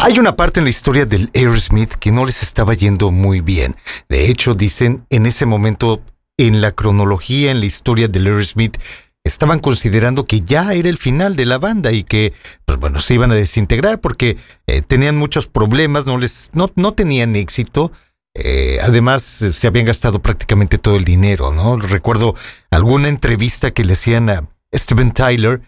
[0.00, 3.74] Hay una parte en la historia del Aerosmith que no les estaba yendo muy bien.
[4.08, 6.02] De hecho, dicen, en ese momento,
[6.36, 8.78] en la cronología, en la historia del Aerosmith,
[9.24, 12.32] estaban considerando que ya era el final de la banda y que,
[12.64, 14.36] pues bueno, se iban a desintegrar porque
[14.68, 17.90] eh, tenían muchos problemas, no les, no, no tenían éxito.
[18.34, 21.76] Eh, además, se habían gastado prácticamente todo el dinero, ¿no?
[21.76, 22.36] Recuerdo
[22.70, 25.60] alguna entrevista que le hacían a Steven Tyler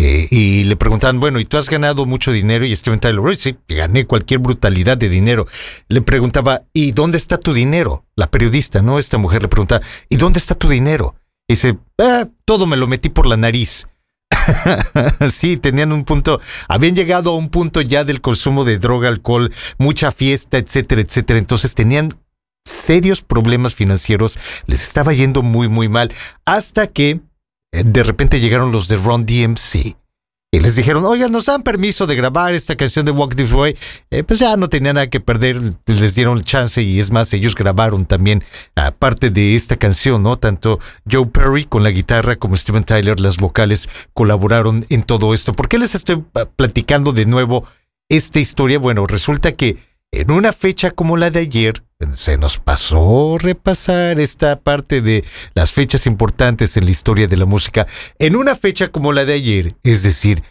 [0.00, 2.64] eh, y le preguntaban, bueno, ¿y tú has ganado mucho dinero?
[2.64, 5.48] Y Steven Tyler, sí, gané cualquier brutalidad de dinero.
[5.88, 8.04] Le preguntaba, ¿y dónde está tu dinero?
[8.14, 9.00] La periodista, ¿no?
[9.00, 11.16] Esta mujer le pregunta, ¿y dónde está tu dinero?
[11.48, 13.88] Y dice, ah, todo me lo metí por la nariz.
[15.32, 19.52] sí, tenían un punto, habían llegado a un punto ya del consumo de droga, alcohol,
[19.78, 21.40] mucha fiesta, etcétera, etcétera.
[21.40, 22.12] Entonces tenían
[22.64, 26.12] serios problemas financieros, les estaba yendo muy, muy mal,
[26.44, 27.20] hasta que
[27.72, 29.96] de repente llegaron los de Ron DMC.
[30.50, 33.76] Y les dijeron, oigan, nos dan permiso de grabar esta canción de Walk This Way.
[34.10, 37.54] Eh, pues ya no tenían nada que perder, les dieron chance y es más, ellos
[37.54, 38.42] grabaron también
[38.74, 40.38] aparte de esta canción, ¿no?
[40.38, 40.78] Tanto
[41.10, 45.52] Joe Perry con la guitarra como Steven Tyler, las vocales, colaboraron en todo esto.
[45.52, 47.64] ¿Por qué les estoy ah, platicando de nuevo
[48.08, 48.78] esta historia?
[48.78, 49.76] Bueno, resulta que
[50.12, 51.82] en una fecha como la de ayer,
[52.14, 57.44] se nos pasó repasar esta parte de las fechas importantes en la historia de la
[57.44, 57.86] música.
[58.18, 60.42] En una fecha como la de ayer, es decir,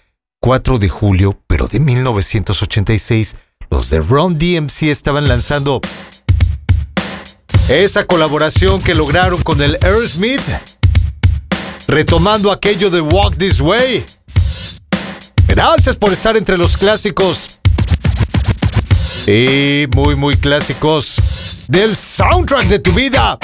[0.42, 3.36] 4 de julio, pero de 1986,
[3.72, 5.82] los de Ron DMC estaban lanzando
[7.70, 10.42] esa colaboración que lograron con el Aerosmith,
[11.88, 14.06] retomando aquello de Walk This Way.
[15.48, 17.57] Gracias por estar entre los clásicos
[19.28, 21.18] y muy, muy clásicos
[21.68, 23.38] del soundtrack de tu vida.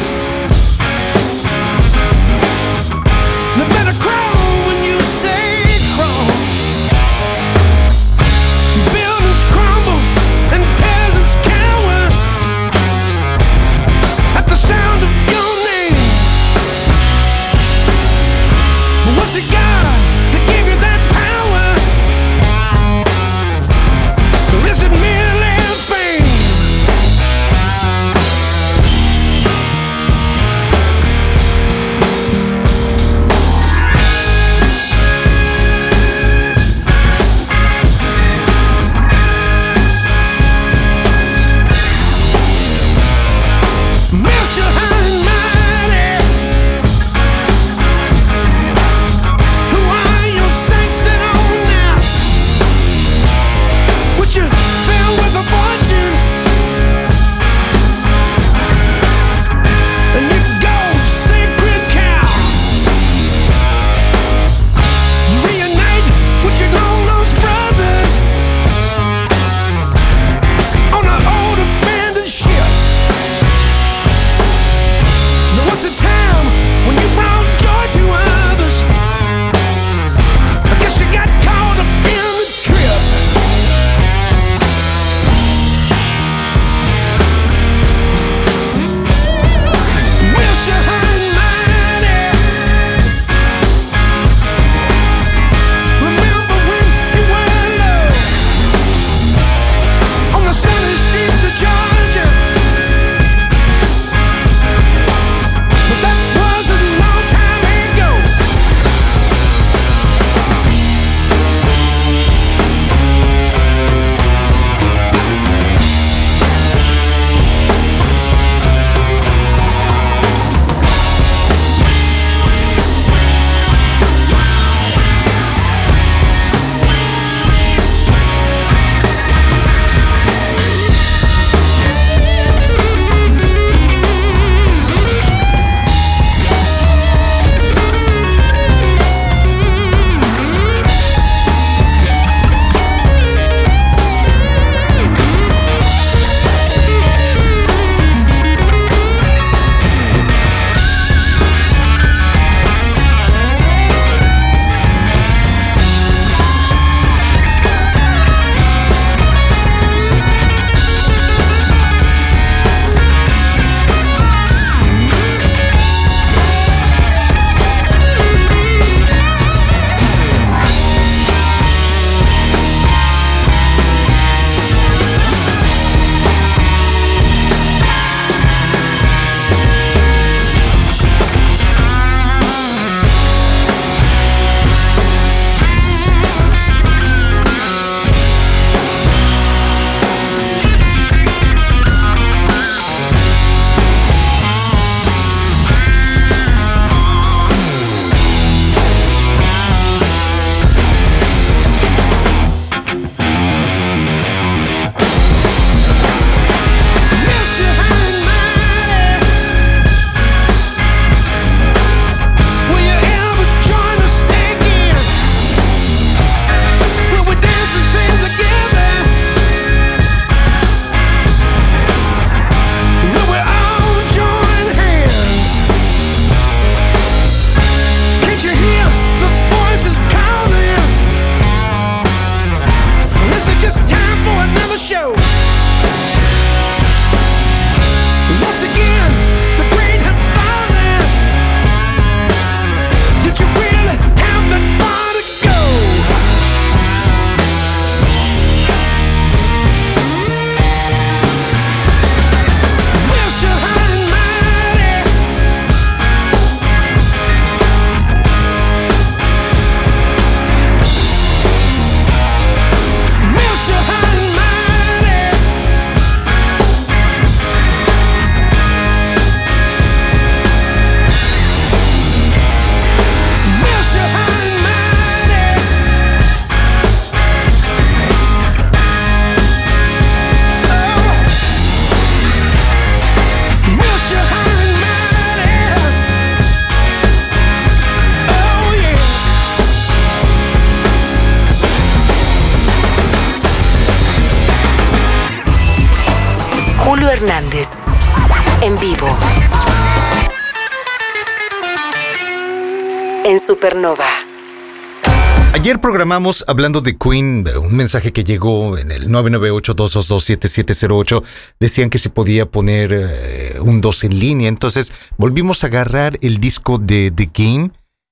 [306.45, 311.23] Hablando de Queen, un mensaje que llegó en el 998-222-7708.
[311.59, 314.47] Decían que se podía poner eh, un 2 en línea.
[314.47, 317.71] Entonces volvimos a agarrar el disco de The Game.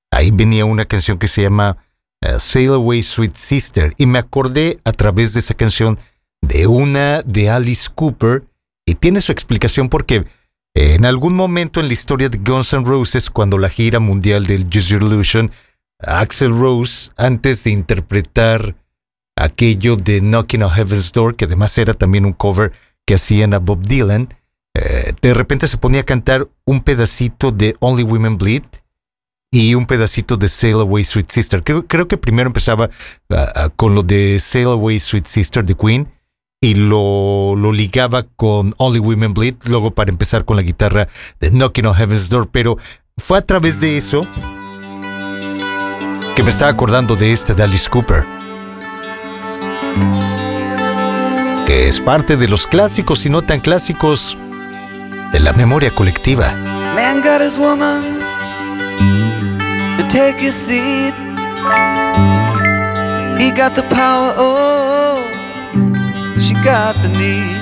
[0.09, 1.77] Ahí venía una canción que se llama
[2.25, 3.93] uh, Sail Away Sweet Sister.
[3.97, 5.99] Y me acordé a través de esa canción
[6.41, 8.45] de una de Alice Cooper.
[8.83, 10.25] Y tiene su explicación porque
[10.73, 14.65] en algún momento en la historia de Guns N' Roses, cuando la gira mundial del
[14.75, 15.51] Use Illusion
[16.03, 18.75] Axel Rose antes de interpretar
[19.35, 22.71] aquello de Knocking on Heaven's Door, que además era también un cover
[23.05, 24.29] que hacían a Bob Dylan,
[24.73, 28.63] eh, de repente se ponía a cantar un pedacito de Only Women Bleed
[29.51, 31.63] y un pedacito de Sail Away Sweet Sister.
[31.63, 32.89] Creo, que primero empezaba
[33.31, 36.07] ah, ah, con lo de Sail Away Sweet Sister de Queen
[36.61, 41.07] y lo ligaba con Only Women Bleed, luego para empezar con la guitarra
[41.39, 42.77] de Knocking on Heaven's Door, pero
[43.17, 44.25] fue a través de eso
[46.35, 48.23] que me estaba acordando de esta de Alice Cooper,
[51.65, 54.37] que es parte de los clásicos y no tan clásicos
[55.31, 56.51] de la memoria colectiva.
[56.95, 58.19] Man got his woman
[59.97, 61.13] to take his seat.
[63.37, 65.23] He got the power, oh,
[66.39, 67.57] she got the need.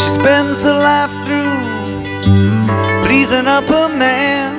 [0.00, 1.68] She spends her life through
[3.06, 4.57] pleasing up her man.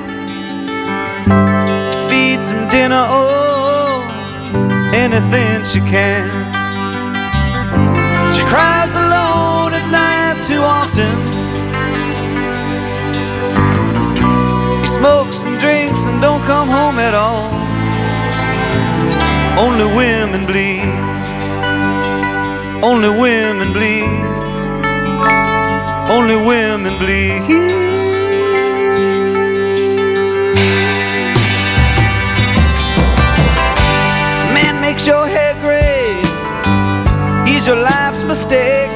[2.42, 4.02] Some dinner, oh,
[4.94, 6.24] anything she can.
[8.32, 11.14] She cries alone at night too often.
[14.80, 17.50] He smokes and drinks and don't come home at all.
[19.58, 20.88] Only women bleed.
[22.82, 24.24] Only women bleed.
[26.08, 27.80] Only women bleed.
[37.70, 38.90] Your life's mistake.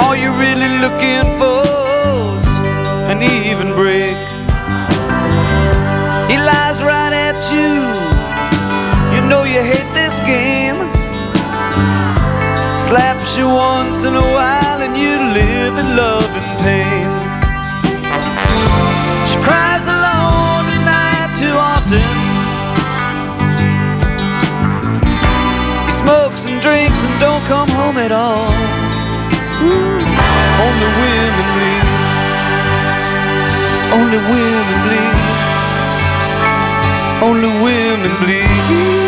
[0.00, 2.46] All you're really looking for's
[3.10, 4.16] an even break.
[6.30, 7.70] He lies right at you.
[9.14, 10.78] You know you hate this game.
[12.78, 16.93] Slaps you once in a while and you live in love and pain.
[27.46, 28.48] Come home at all.
[29.60, 30.00] Ooh,
[30.64, 31.86] only women bleed.
[33.96, 35.16] Only women bleed.
[37.22, 39.03] Only women bleed.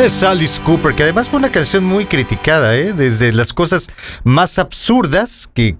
[0.00, 2.94] Es Alice Cooper, que además fue una canción muy criticada, ¿eh?
[2.94, 3.90] desde las cosas
[4.24, 5.74] más absurdas, que,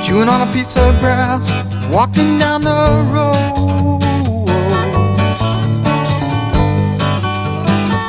[0.03, 1.51] Chewing on a piece of grass,
[1.91, 2.69] walking down the
[3.11, 3.99] road.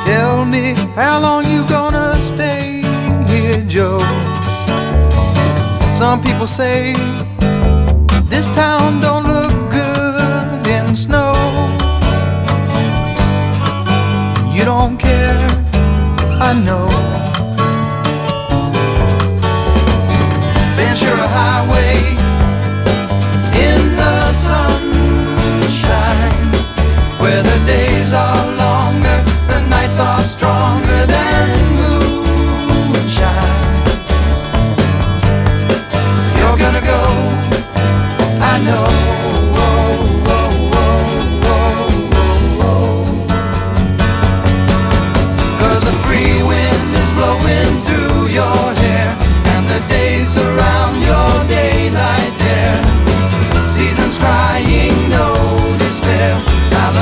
[0.05, 2.83] Tell me how long you gonna stay
[3.27, 3.99] here, Joe.
[5.89, 6.93] Some people say
[8.29, 9.32] this town don't look
[16.45, 16.87] I know.
[20.75, 22.02] Ventura Highway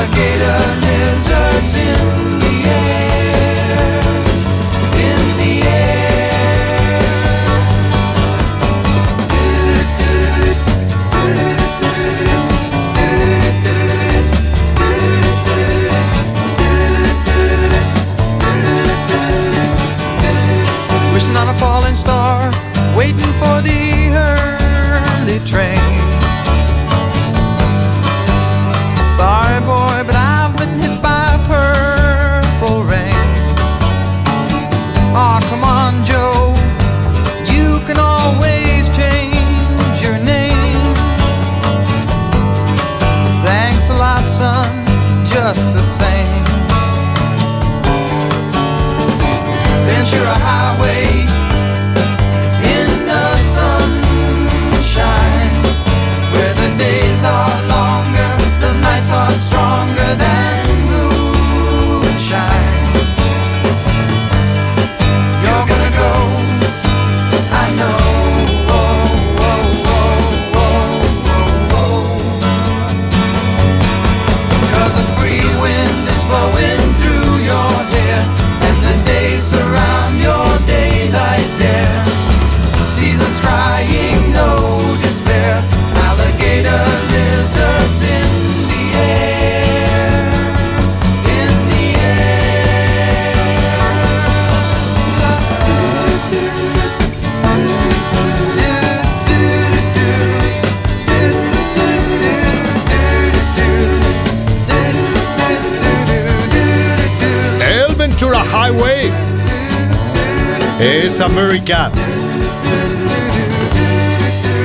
[0.01, 2.30] Alligator lizards in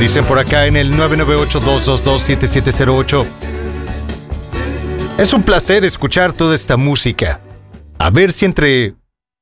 [0.00, 3.26] Dicen por acá en el 998-222-7708.
[5.18, 7.40] Es un placer escuchar toda esta música.
[7.98, 8.94] A ver si entre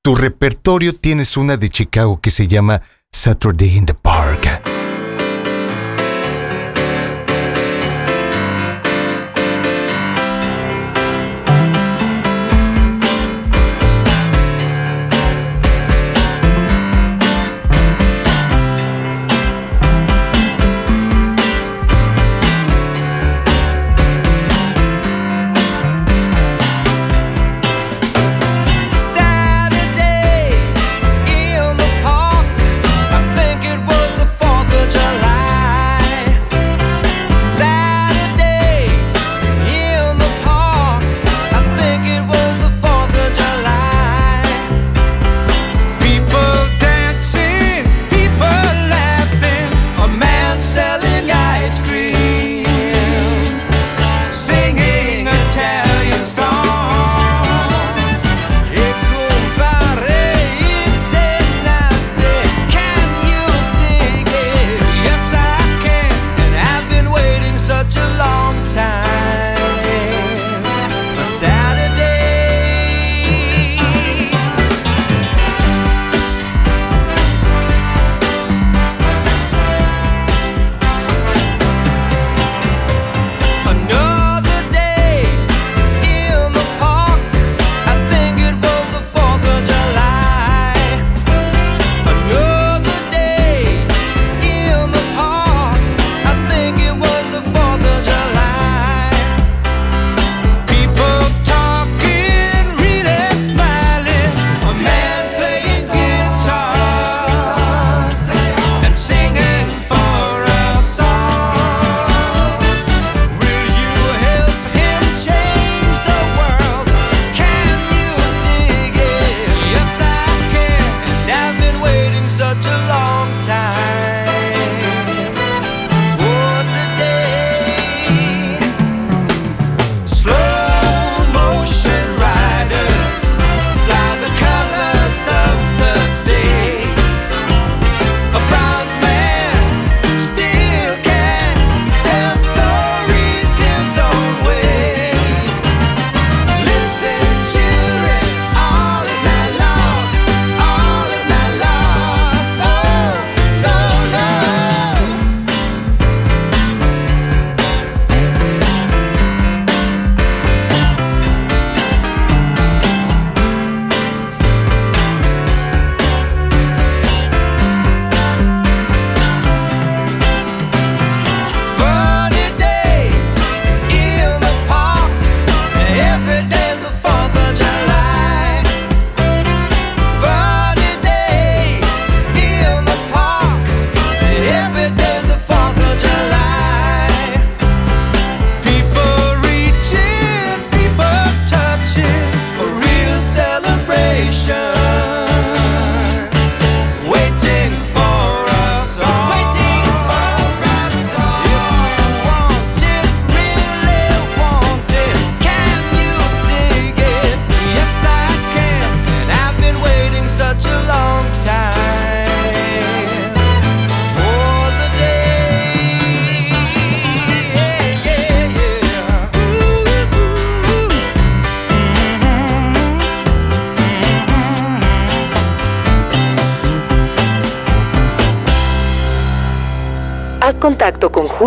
[0.02, 4.23] tu repertorio tienes una de Chicago que se llama Saturday in the Park.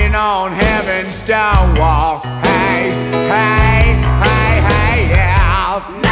[0.08, 2.22] walking on heaven's downwalk.
[2.42, 2.90] Hey,
[3.28, 6.07] hey, hey, hey, yeah.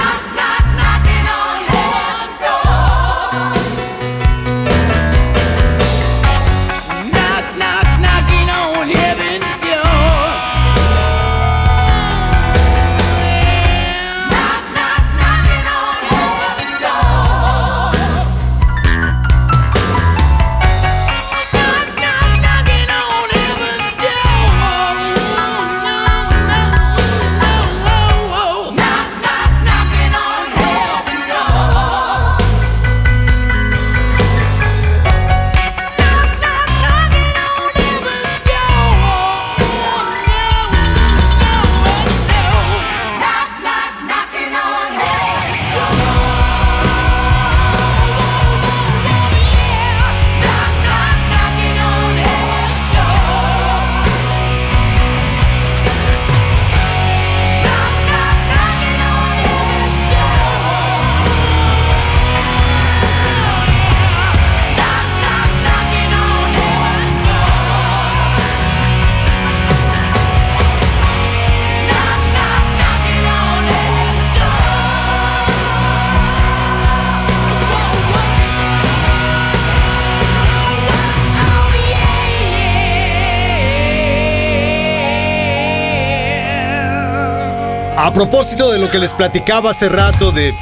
[88.07, 90.55] A propósito de lo que les platicaba hace rato de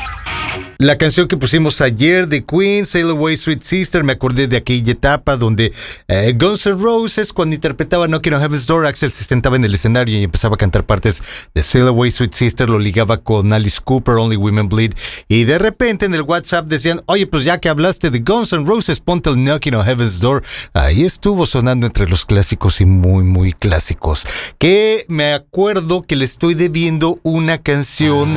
[0.84, 4.92] la canción que pusimos ayer de Queen, Sail Away Sweet Sister, me acordé de aquella
[4.92, 5.72] etapa donde
[6.08, 9.74] eh, Guns N' Roses, cuando interpretaba Knocking on Heaven's Door, Axel se sentaba en el
[9.74, 11.22] escenario y empezaba a cantar partes
[11.54, 14.92] de Sail Away Sweet Sister, lo ligaba con Alice Cooper, Only Women Bleed,
[15.26, 18.66] y de repente en el WhatsApp decían, oye, pues ya que hablaste de Guns N'
[18.66, 20.42] Roses, ponte el Knocking on Heaven's Door.
[20.74, 24.26] Ahí estuvo sonando entre los clásicos y muy, muy clásicos.
[24.58, 28.34] Que me acuerdo que le estoy debiendo una canción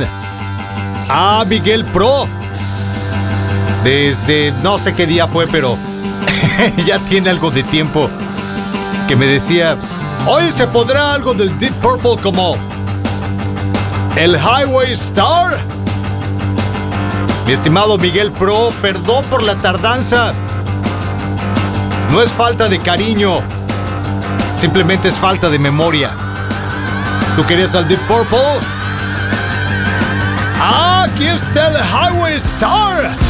[1.08, 2.26] a Miguel Pro.
[3.84, 5.78] Desde no sé qué día fue, pero
[6.86, 8.10] ya tiene algo de tiempo
[9.06, 9.78] que me decía,
[10.26, 12.56] hoy se podrá algo del Deep Purple como
[14.16, 15.58] el Highway Star.
[17.46, 20.34] Mi estimado Miguel Pro, perdón por la tardanza.
[22.10, 23.40] No es falta de cariño,
[24.58, 26.10] simplemente es falta de memoria.
[27.36, 28.77] ¿Tú querías al Deep Purple?
[30.60, 33.27] Ah, aquí está el Highway Star.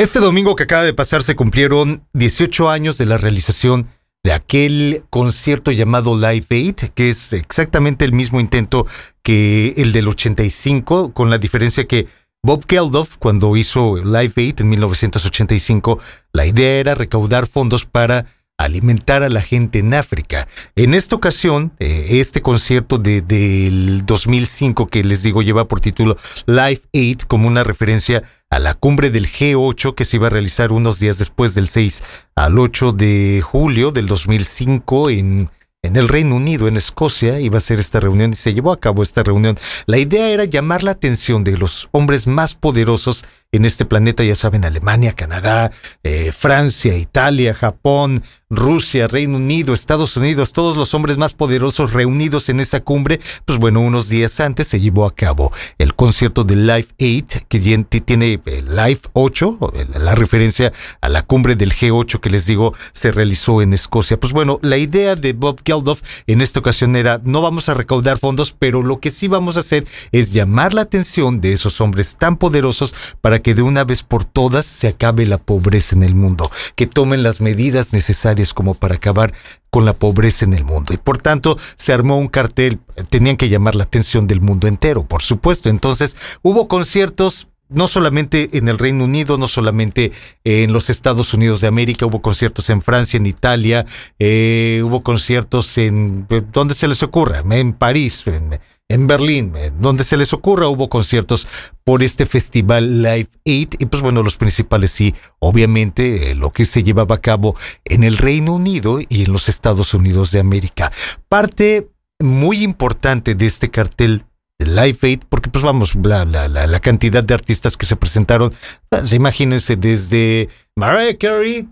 [0.00, 3.90] Este domingo que acaba de pasar se cumplieron 18 años de la realización
[4.24, 8.86] de aquel concierto llamado Live Aid, que es exactamente el mismo intento
[9.22, 12.06] que el del 85, con la diferencia que
[12.42, 15.98] Bob Geldof, cuando hizo Live Aid en 1985,
[16.32, 18.24] la idea era recaudar fondos para
[18.64, 20.46] alimentar a la gente en África.
[20.76, 26.16] En esta ocasión, eh, este concierto de, del 2005 que les digo lleva por título
[26.46, 30.72] Live Aid como una referencia a la cumbre del G8 que se iba a realizar
[30.72, 32.02] unos días después del 6
[32.34, 35.50] al 8 de julio del 2005 en
[35.82, 38.80] en el Reino Unido, en Escocia, iba a ser esta reunión y se llevó a
[38.80, 39.56] cabo esta reunión.
[39.86, 44.36] La idea era llamar la atención de los hombres más poderosos en este planeta, ya
[44.36, 45.72] saben, Alemania, Canadá,
[46.04, 52.48] eh, Francia, Italia, Japón, Rusia, Reino Unido, Estados Unidos, todos los hombres más poderosos reunidos
[52.48, 56.56] en esa cumbre, pues bueno, unos días antes se llevó a cabo el concierto de
[56.56, 59.58] Life 8, que tiene eh, Life 8,
[60.00, 64.18] la referencia a la cumbre del G8 que les digo se realizó en Escocia.
[64.18, 68.18] Pues bueno, la idea de Bob Geldof en esta ocasión era, no vamos a recaudar
[68.18, 72.16] fondos, pero lo que sí vamos a hacer es llamar la atención de esos hombres
[72.16, 76.14] tan poderosos para que de una vez por todas se acabe la pobreza en el
[76.14, 79.32] mundo, que tomen las medidas necesarias como para acabar
[79.70, 80.92] con la pobreza en el mundo.
[80.92, 82.78] Y por tanto se armó un cartel,
[83.08, 85.68] tenían que llamar la atención del mundo entero, por supuesto.
[85.68, 90.12] Entonces hubo conciertos no solamente en el Reino Unido, no solamente
[90.44, 93.86] en los Estados Unidos de América, hubo conciertos en Francia, en Italia,
[94.18, 98.58] eh, hubo conciertos en donde se les ocurra, en París, en,
[98.90, 101.46] en Berlín, donde se les ocurra, hubo conciertos
[101.84, 106.64] por este festival Live 8 y pues bueno, los principales sí, obviamente eh, lo que
[106.64, 110.90] se llevaba a cabo en el Reino Unido y en los Estados Unidos de América.
[111.28, 111.88] Parte
[112.18, 114.24] muy importante de este cartel
[114.58, 118.52] de Live 8, porque pues vamos, la, la, la, cantidad de artistas que se presentaron,
[118.88, 121.68] pues, imagínense desde Mariah Carey,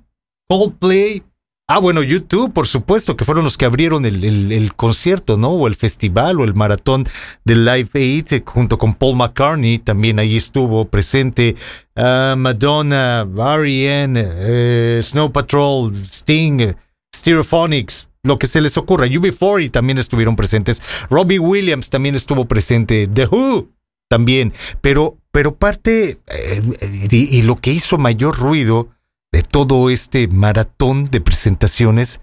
[0.48, 1.24] Coldplay,
[1.70, 5.50] Ah, bueno, YouTube, por supuesto, que fueron los que abrieron el, el, concierto, ¿no?
[5.50, 7.04] O el festival o el maratón
[7.44, 11.56] de Live Aid, eh, junto con Paul McCartney, también ahí estuvo presente
[11.94, 16.72] uh, Madonna, R.E.M., eh, Snow Patrol, Sting,
[17.14, 19.04] Stereophonics, lo que se les ocurra.
[19.04, 20.80] UB40 también estuvieron presentes.
[21.10, 23.06] Robbie Williams también estuvo presente.
[23.06, 23.68] The Who
[24.08, 24.54] también.
[24.80, 26.62] Pero, pero parte, eh,
[27.10, 28.88] y lo que hizo mayor ruido
[29.32, 32.20] de todo este maratón de presentaciones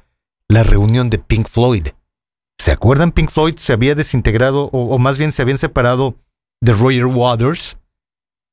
[0.47, 1.87] la reunión de Pink Floyd.
[2.59, 3.11] ¿Se acuerdan?
[3.11, 6.15] Pink Floyd se había desintegrado, o, más bien se habían separado
[6.61, 7.77] de Roger Waters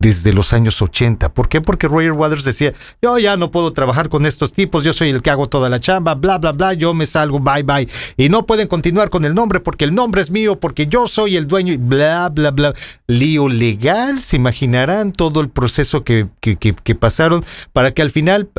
[0.02, 1.32] desde los años 80.
[1.32, 1.60] ¿Por qué?
[1.60, 5.22] Porque Roger Waters decía, yo ya no puedo trabajar con estos tipos, yo soy el
[5.22, 7.88] que hago toda la chamba, bla, bla, bla, yo me salgo, bye, bye.
[8.16, 11.36] Y no pueden continuar con el nombre porque el nombre es mío, porque yo soy
[11.36, 12.74] el dueño, bla, bla, bla.
[13.06, 18.50] Lío legal, se imaginarán todo el proceso que, que, que pasaron para que al final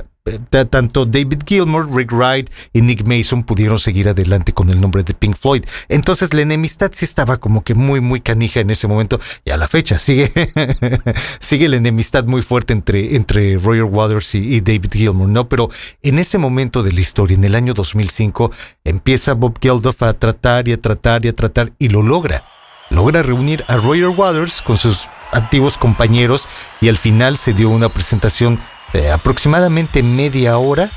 [0.69, 5.13] tanto David Gilmour, Rick Wright y Nick Mason pudieron seguir adelante con el nombre de
[5.13, 5.65] Pink Floyd.
[5.89, 9.57] Entonces la enemistad sí estaba como que muy, muy canija en ese momento y a
[9.57, 10.31] la fecha sigue,
[11.39, 15.49] sigue la enemistad muy fuerte entre, entre Roger Waters y, David Gilmour, ¿no?
[15.49, 15.69] Pero
[16.01, 18.51] en ese momento de la historia, en el año 2005,
[18.85, 22.45] empieza Bob Geldof a tratar y a tratar y a tratar y lo logra.
[22.89, 26.47] Logra reunir a Roger Waters con sus antiguos compañeros
[26.79, 28.59] y al final se dio una presentación
[28.93, 30.91] eh, aproximadamente media hora,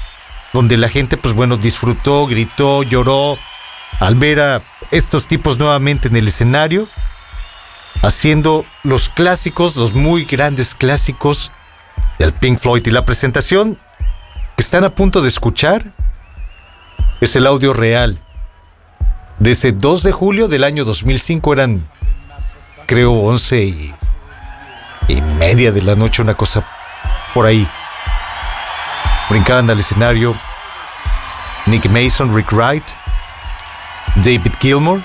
[0.53, 3.39] donde la gente, pues bueno, disfrutó, gritó, lloró
[4.01, 6.89] al ver a estos tipos nuevamente en el escenario,
[8.03, 11.53] haciendo los clásicos, los muy grandes clásicos
[12.19, 12.87] del Pink Floyd.
[12.87, 13.79] Y la presentación
[14.57, 15.95] que están a punto de escuchar
[17.23, 18.19] es el audio real.
[19.39, 21.89] De ese 2 de julio del año 2005 eran,
[22.87, 23.95] creo, 11 y,
[25.09, 26.67] y media de la noche, una cosa
[27.33, 27.67] por ahí.
[29.29, 30.37] Brincaban al escenario
[31.67, 32.85] Nick Mason, Rick Wright,
[34.17, 35.03] David Gilmour.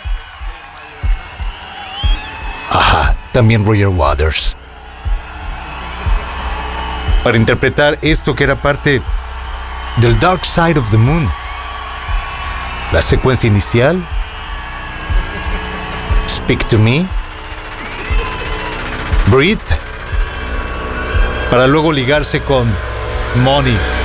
[2.69, 4.55] Ajá, también Roger Waters.
[7.23, 9.01] Para interpretar esto que era parte
[9.97, 11.27] del Dark Side of the Moon.
[12.91, 14.01] La secuencia inicial.
[16.27, 17.05] Speak to me.
[19.27, 19.59] Breathe.
[21.49, 22.71] Para luego ligarse con
[23.43, 24.00] Money.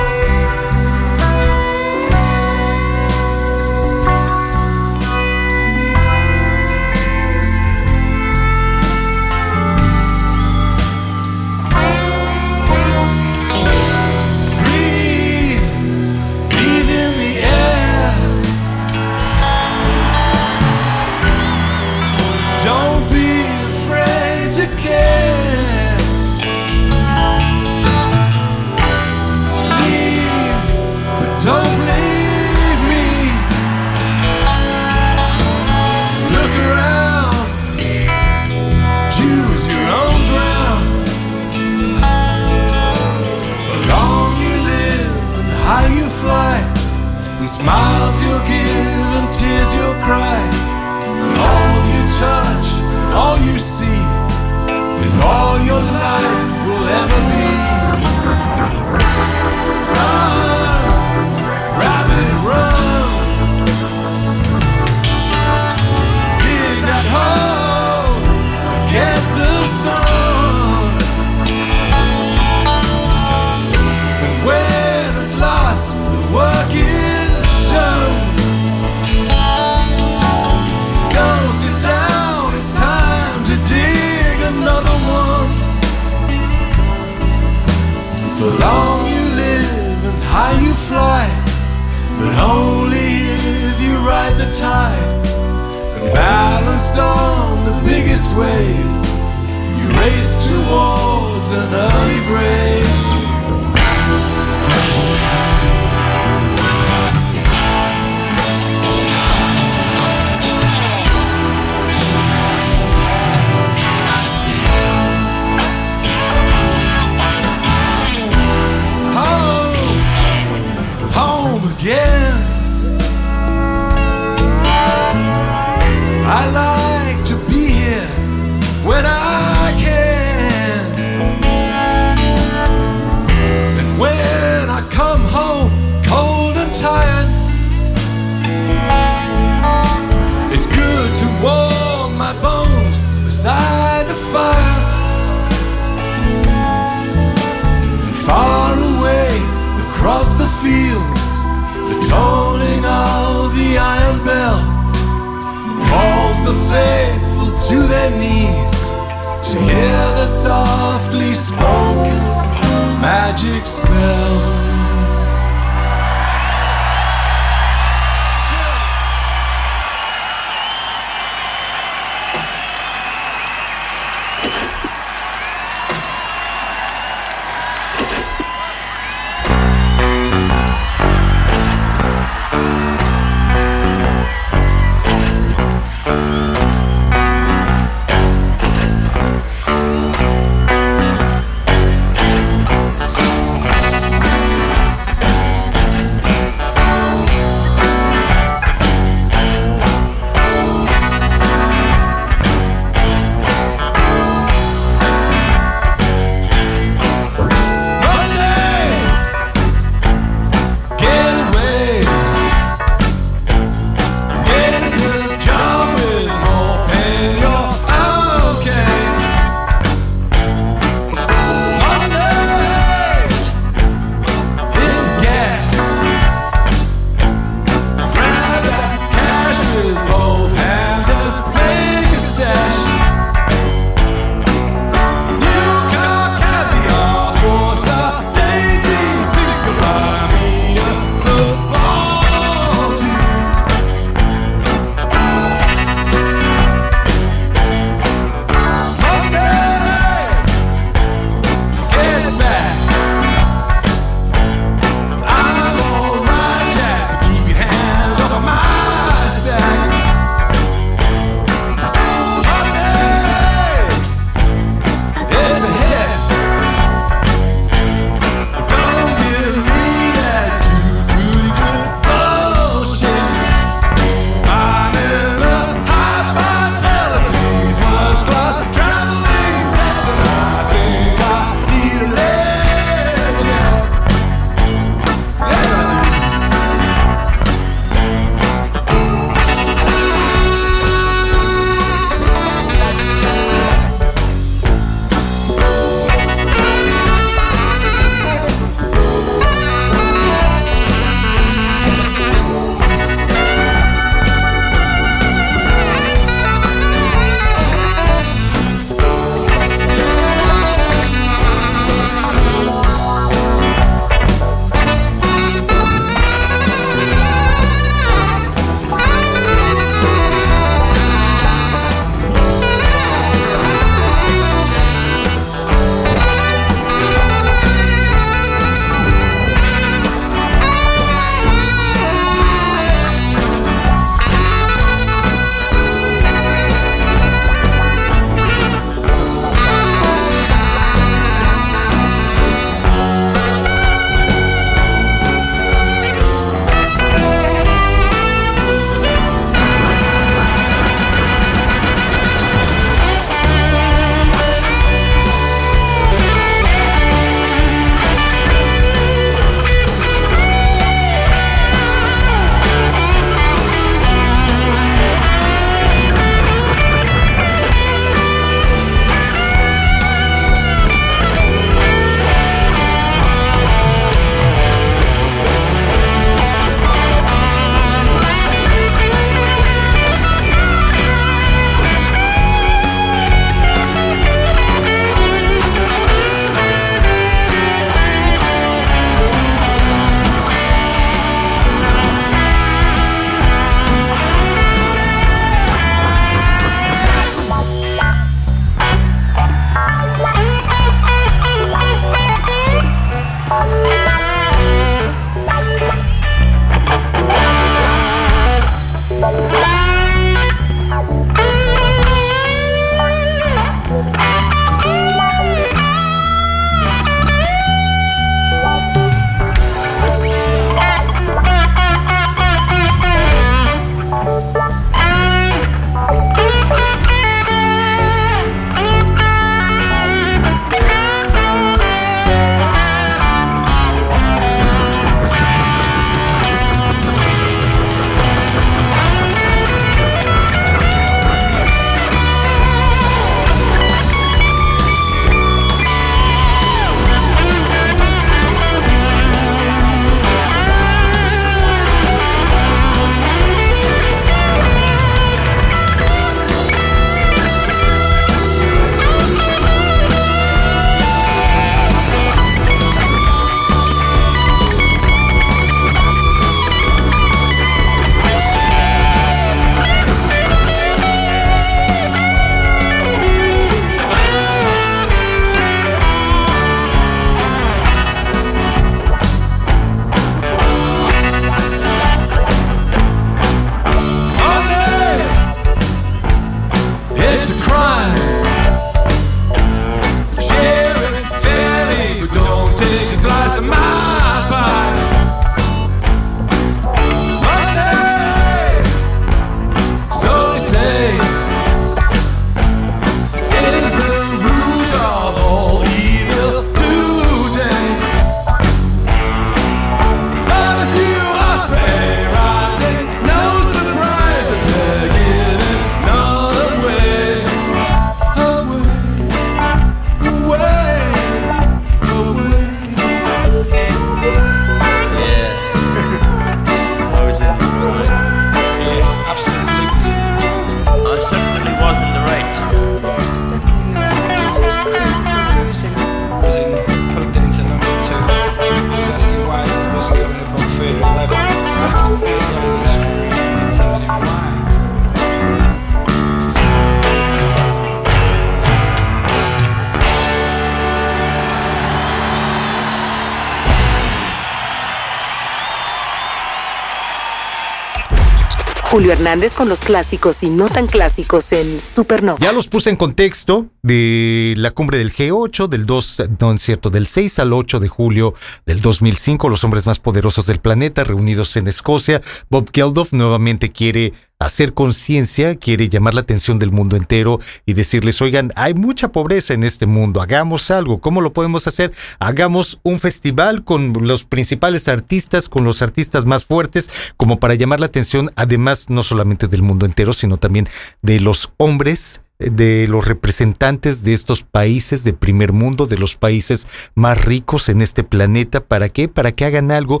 [559.12, 562.38] Hernández con los clásicos y no tan clásicos en Supernova.
[562.40, 566.90] Ya los puse en contexto de la cumbre del G8, del 2, no es cierto,
[566.90, 568.34] del 6 al 8 de julio
[568.66, 572.20] del 2005, los hombres más poderosos del planeta reunidos en Escocia.
[572.50, 578.22] Bob Geldof nuevamente quiere hacer conciencia, quiere llamar la atención del mundo entero y decirles,
[578.22, 581.92] oigan, hay mucha pobreza en este mundo, hagamos algo, ¿cómo lo podemos hacer?
[582.20, 587.80] Hagamos un festival con los principales artistas, con los artistas más fuertes, como para llamar
[587.80, 590.68] la atención, además, no solamente del mundo entero, sino también
[591.02, 596.68] de los hombres de los representantes de estos países de primer mundo, de los países
[596.94, 598.60] más ricos en este planeta.
[598.64, 599.08] ¿Para qué?
[599.08, 600.00] Para que hagan algo,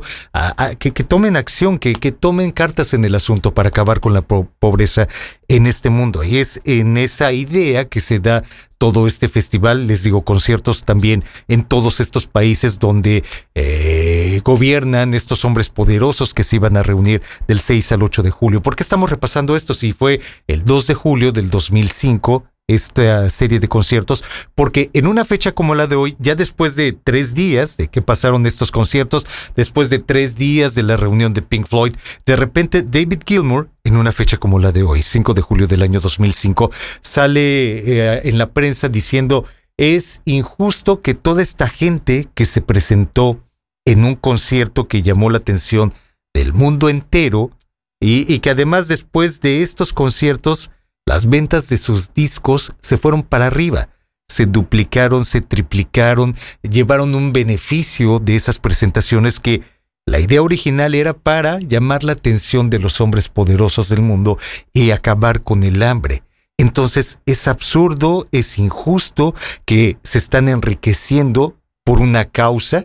[0.78, 4.22] que, que tomen acción, que, que tomen cartas en el asunto para acabar con la
[4.22, 5.08] po- pobreza
[5.48, 6.22] en este mundo.
[6.22, 8.44] Y es en esa idea que se da
[8.78, 13.24] todo este festival, les digo, conciertos también en todos estos países donde
[13.54, 18.30] eh, gobiernan estos hombres poderosos que se iban a reunir del 6 al 8 de
[18.30, 18.62] julio.
[18.62, 19.74] ¿Por qué estamos repasando esto?
[19.74, 24.22] Si fue el 2 de julio del 2005 esta serie de conciertos,
[24.54, 28.02] porque en una fecha como la de hoy, ya después de tres días de que
[28.02, 31.94] pasaron estos conciertos, después de tres días de la reunión de Pink Floyd,
[32.26, 35.82] de repente David Gilmour, en una fecha como la de hoy, 5 de julio del
[35.82, 39.46] año 2005, sale eh, en la prensa diciendo,
[39.78, 43.42] es injusto que toda esta gente que se presentó
[43.86, 45.94] en un concierto que llamó la atención
[46.34, 47.50] del mundo entero
[47.98, 50.70] y, y que además después de estos conciertos
[51.08, 53.88] las ventas de sus discos se fueron para arriba,
[54.28, 59.62] se duplicaron, se triplicaron, llevaron un beneficio de esas presentaciones que
[60.04, 64.36] la idea original era para llamar la atención de los hombres poderosos del mundo
[64.74, 66.24] y acabar con el hambre.
[66.58, 69.34] Entonces es absurdo, es injusto
[69.64, 72.84] que se están enriqueciendo por una causa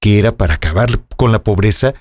[0.00, 1.92] que era para acabar con la pobreza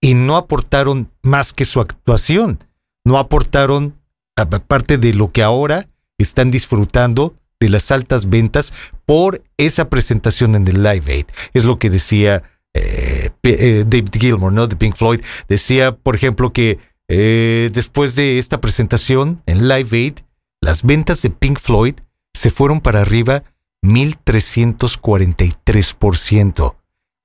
[0.00, 2.64] y no aportaron más que su actuación,
[3.04, 3.98] no aportaron
[4.42, 8.72] aparte de lo que ahora están disfrutando de las altas ventas
[9.06, 11.26] por esa presentación en el Live Aid.
[11.54, 12.42] Es lo que decía
[12.74, 14.66] eh, eh, David Gilmour, ¿no?
[14.66, 15.22] De Pink Floyd.
[15.48, 16.78] Decía, por ejemplo, que
[17.08, 20.18] eh, después de esta presentación en Live Aid,
[20.60, 21.94] las ventas de Pink Floyd
[22.34, 23.44] se fueron para arriba
[23.82, 26.74] 1343%.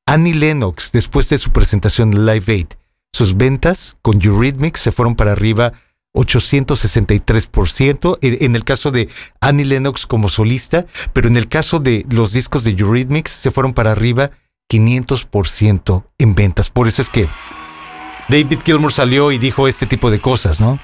[0.06, 2.68] Annie Lennox, después de su presentación en Live Aid,
[3.14, 5.74] sus ventas con Eurythmics se fueron para arriba
[6.14, 9.10] 863%, en el caso de
[9.42, 13.74] Annie Lennox como solista, pero en el caso de los discos de Eurythmics se fueron
[13.74, 14.32] para arriba
[14.72, 16.70] 500% en ventas.
[16.70, 17.28] Por eso es que
[18.30, 20.80] David Gilmour salió y dijo este tipo de cosas, ¿no?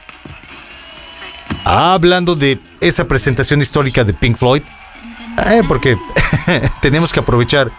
[1.63, 4.61] Hablando de esa presentación histórica de Pink Floyd,
[5.45, 5.97] eh, porque
[6.81, 7.71] tenemos que aprovechar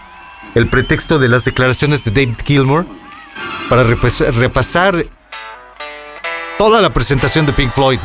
[0.55, 2.85] el pretexto de las declaraciones de David Gilmour
[3.69, 5.05] para repas- repasar
[6.61, 7.99] toda la presentación de Pink Floyd.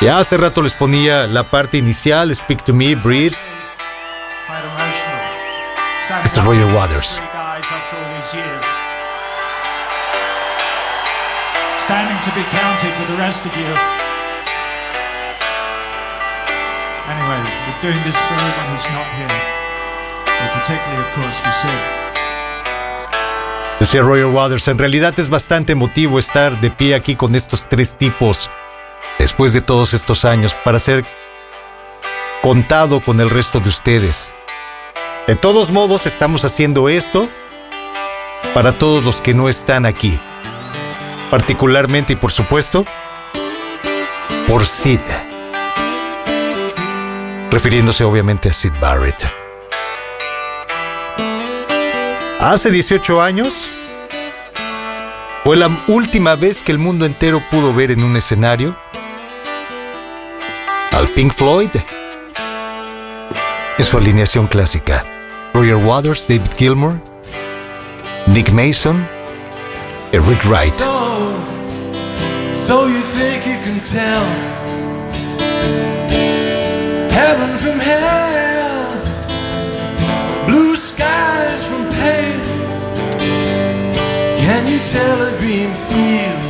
[0.00, 3.34] Ya hace rato les ponía la parte inicial, Speak to Me, Breathe.
[6.08, 7.20] Up Roger Waters.
[11.80, 13.66] Standing to be counted with the rest of you.
[17.10, 19.34] Anyway, we're doing this for everyone who's not here.
[20.54, 22.05] Particularly, of course, for Sid.
[23.80, 27.96] Decía Roger Waters, en realidad es bastante emotivo estar de pie aquí con estos tres
[27.96, 28.50] tipos
[29.18, 31.04] después de todos estos años para ser
[32.42, 34.34] contado con el resto de ustedes.
[35.26, 37.28] De todos modos, estamos haciendo esto
[38.54, 40.18] para todos los que no están aquí.
[41.30, 42.86] Particularmente y por supuesto,
[44.46, 45.00] por Sid.
[47.50, 49.45] Refiriéndose obviamente a Sid Barrett.
[52.46, 53.68] Hace 18 años
[55.44, 58.78] fue la última vez que el mundo entero pudo ver en un escenario
[60.92, 61.70] al Pink Floyd
[63.76, 65.04] en su alineación clásica.
[65.54, 67.00] Roger Waters, David Gilmour,
[68.28, 69.04] Nick Mason
[70.12, 70.72] Rick Wright.
[72.54, 74.22] So, you think you can tell
[84.68, 86.42] you tell a green field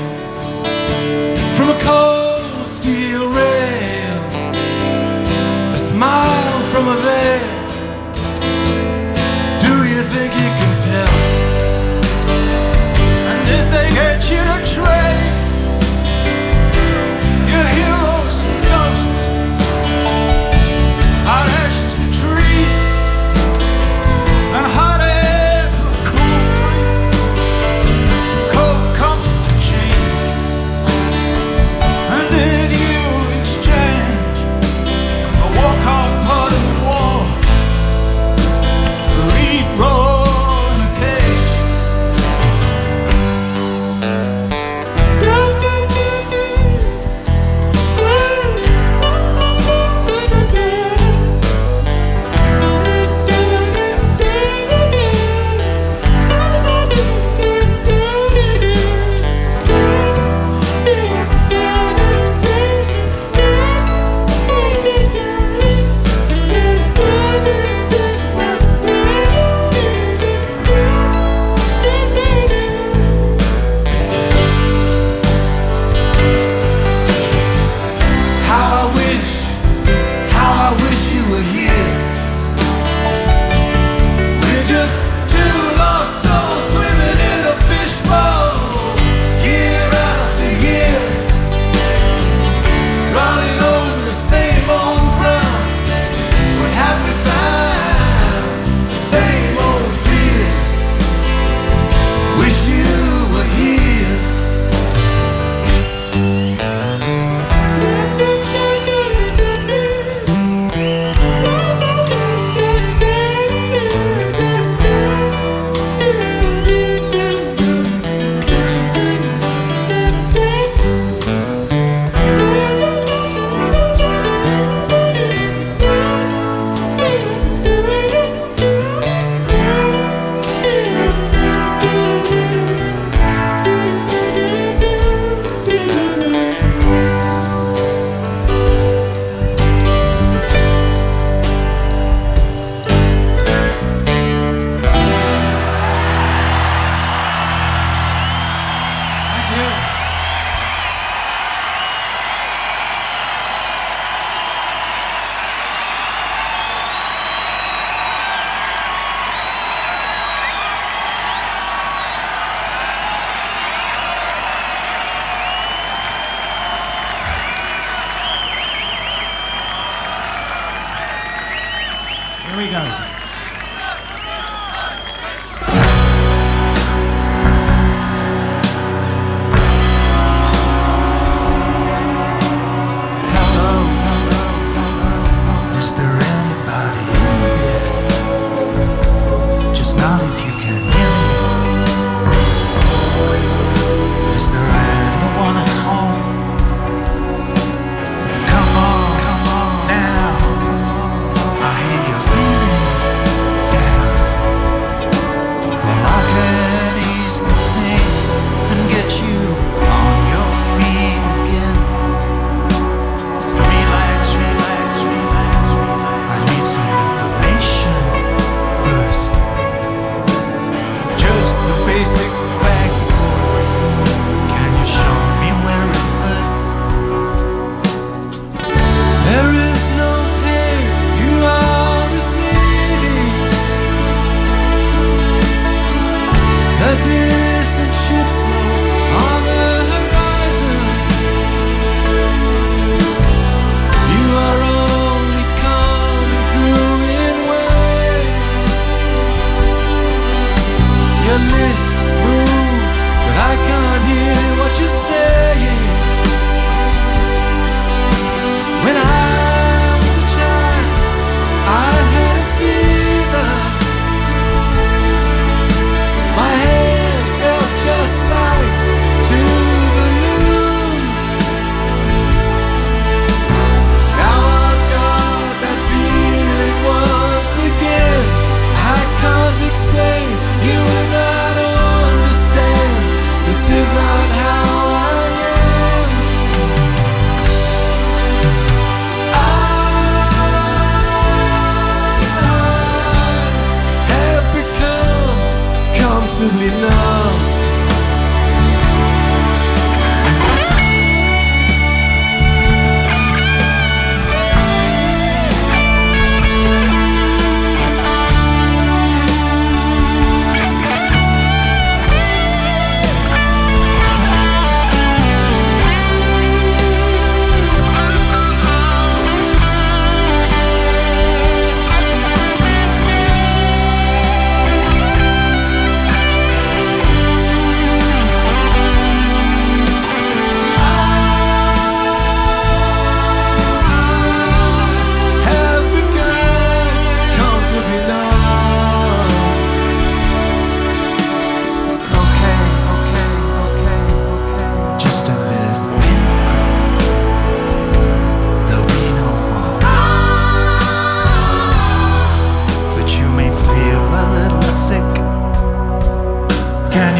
[1.56, 4.18] from a cold steel rail?
[5.74, 7.68] A smile from a veil.
[9.60, 11.16] Do you think you can tell?
[13.30, 15.05] And if they get you to trade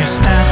[0.07, 0.46] Can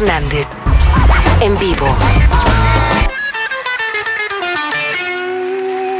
[0.00, 0.46] Fernández.
[1.42, 1.86] En vivo.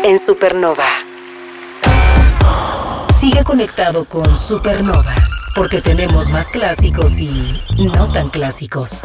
[0.05, 0.87] En Supernova.
[3.13, 5.15] Sigue conectado con Supernova,
[5.55, 7.31] porque tenemos más clásicos y
[7.95, 9.03] no tan clásicos.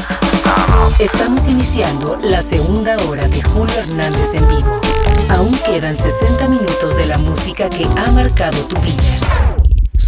[0.99, 4.79] Estamos iniciando la segunda hora de Julio Hernández en vivo.
[5.27, 9.34] Aún quedan 60 minutos de la música que ha marcado tu vida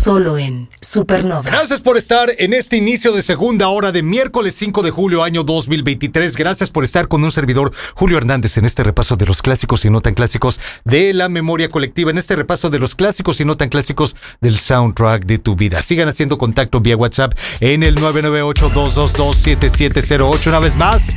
[0.07, 1.41] solo en Supernova.
[1.41, 5.43] Gracias por estar en este inicio de segunda hora de miércoles 5 de julio año
[5.43, 6.37] 2023.
[6.37, 9.89] Gracias por estar con un servidor Julio Hernández en este repaso de los clásicos y
[9.89, 13.57] no tan clásicos de la memoria colectiva, en este repaso de los clásicos y no
[13.57, 15.81] tan clásicos del soundtrack de tu vida.
[15.81, 20.47] Sigan haciendo contacto vía WhatsApp en el 998-222-7708.
[20.47, 21.09] Una vez más,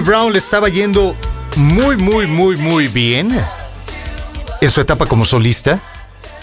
[0.02, 1.16] Brown le estaba yendo
[1.56, 3.32] muy, muy, muy, muy bien
[4.62, 5.82] en su etapa como solista,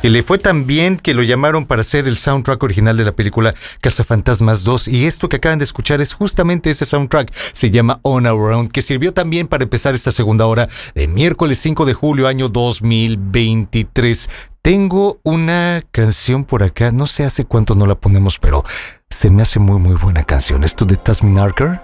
[0.03, 3.13] que le fue tan bien que lo llamaron para hacer el soundtrack original de la
[3.13, 4.89] película Cazafantasmas 2.
[4.89, 7.33] Y esto que acaban de escuchar es justamente ese soundtrack.
[7.53, 11.85] Se llama On Our que sirvió también para empezar esta segunda hora de miércoles 5
[11.85, 14.31] de julio, año 2023.
[14.63, 18.65] Tengo una canción por acá, no sé hace cuánto no la ponemos, pero
[19.11, 20.65] se me hace muy, muy buena canción.
[20.65, 21.81] Esto de Tasmin Archer,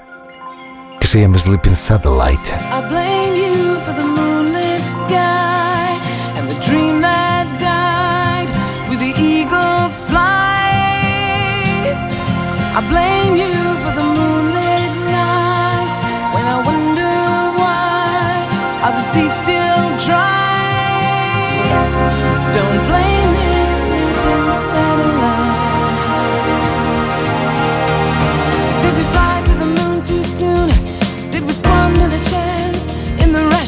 [1.04, 2.50] que se llama Sleeping Satellite.
[2.72, 6.00] I blame you for the moonlit sky
[6.36, 8.48] and the dream that died
[8.88, 10.34] with the eagle's flight.
[12.74, 13.23] I blame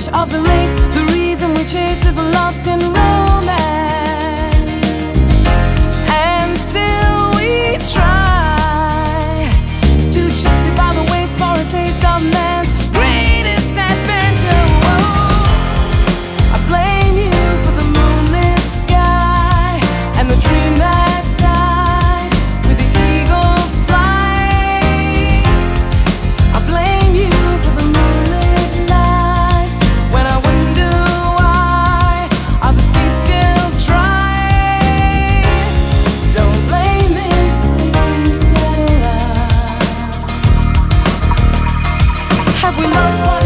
[0.08, 0.94] of the race?
[0.94, 2.95] The reason we chase is a lost in
[42.78, 43.45] we lost what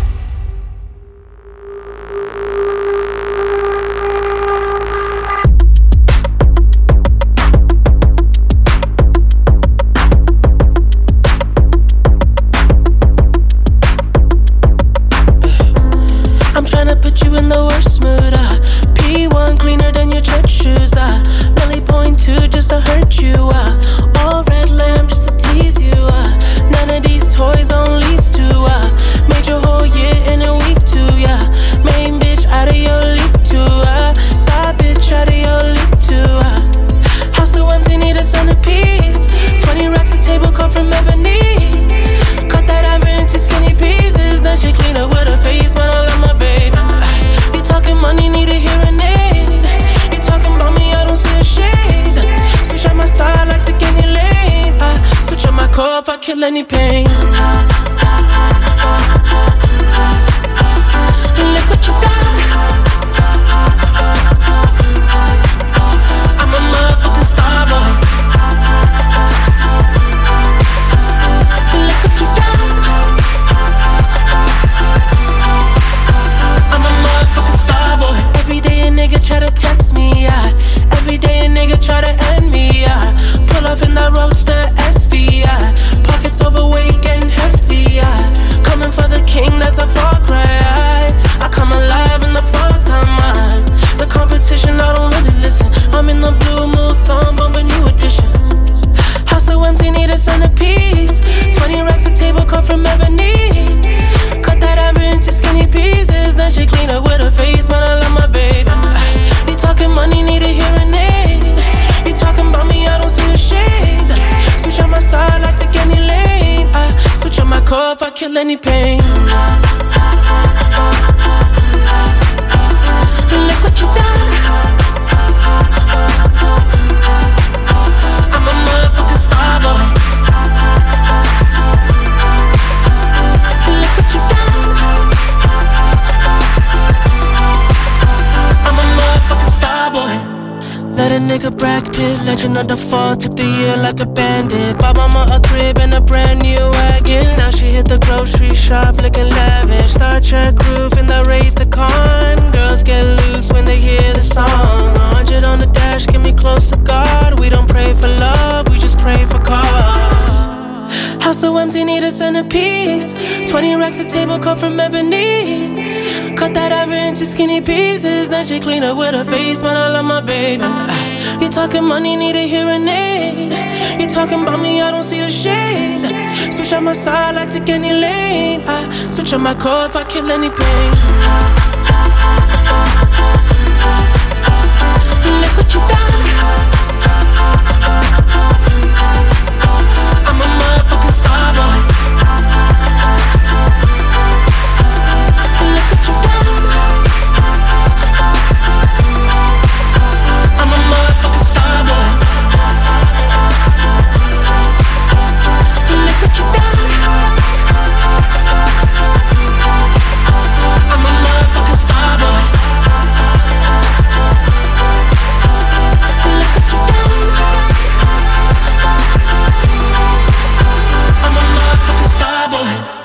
[179.11, 181.70] Switch on my core if I kill any pain.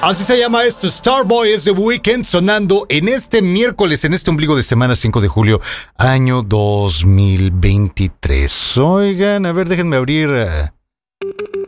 [0.06, 4.54] Así se llama esto, Starboy es The Weekend, sonando en este miércoles, en este ombligo
[4.54, 5.60] de semana 5 de julio,
[5.96, 8.78] año 2023.
[8.78, 10.30] Oigan, a ver, déjenme abrir...
[10.32, 10.70] eh,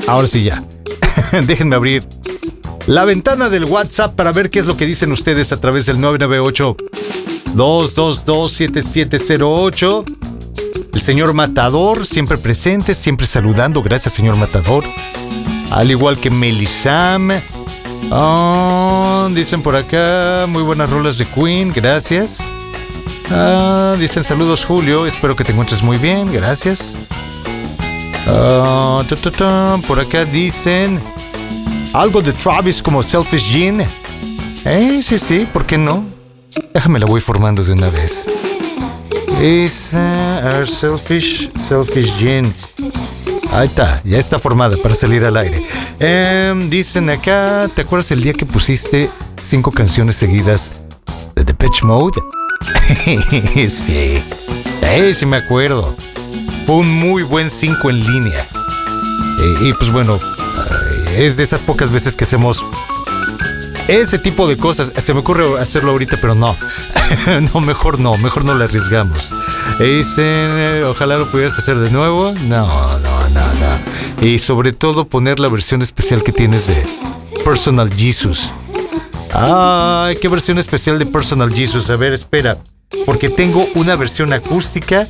[0.06, 0.62] Ahora sí ya.
[1.48, 2.05] déjenme abrir
[2.86, 6.01] la ventana del WhatsApp para ver qué es lo que dicen ustedes a través del
[6.01, 6.77] 998
[7.55, 10.05] 222 7708.
[10.94, 13.82] El señor Matador, siempre presente, siempre saludando.
[13.82, 14.85] Gracias, señor Matador.
[15.73, 17.32] Al igual que Melisam.
[18.11, 22.49] Ah, dicen por acá, muy buenas rolas de Queen, gracias.
[23.31, 26.97] Ah, dicen saludos Julio, espero que te encuentres muy bien, gracias.
[28.27, 29.03] Ah,
[29.87, 31.01] por acá dicen
[31.93, 33.87] algo de Travis como Selfish Gene.
[34.65, 36.05] Eh, sí, sí, ¿por qué no?
[36.73, 38.29] Déjame la voy formando de una vez.
[39.41, 42.53] Es our Selfish, Selfish Gene.
[43.53, 45.65] Ahí está, ya está formada para salir al aire.
[45.99, 49.11] Em, dicen acá, ¿te acuerdas el día que pusiste
[49.41, 50.73] cinco canciones seguidas
[51.35, 52.20] de Depeche Mode?
[53.69, 54.23] sí,
[54.83, 55.95] eh, sí me acuerdo.
[56.66, 58.47] Fue un muy buen cinco en línea.
[59.41, 62.65] Eh, y pues bueno, eh, es de esas pocas veces que hacemos
[63.89, 64.93] ese tipo de cosas.
[64.99, 66.55] Se me ocurre hacerlo ahorita, pero no.
[67.55, 69.31] no, mejor no, mejor no le arriesgamos.
[69.81, 72.35] E dicen, eh, ojalá lo pudieras hacer de nuevo.
[72.49, 72.69] No,
[74.21, 76.77] Y sobre todo poner la versión especial que tienes de
[77.45, 78.53] Personal Jesus.
[79.33, 81.89] Ay, qué versión especial de Personal Jesus.
[81.91, 82.59] A ver, espera.
[83.05, 85.07] Porque tengo una versión acústica,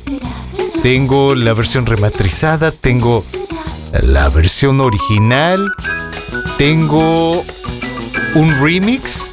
[0.83, 3.23] tengo la versión remasterizada, tengo
[4.03, 5.71] la versión original,
[6.57, 7.43] tengo
[8.35, 9.31] un remix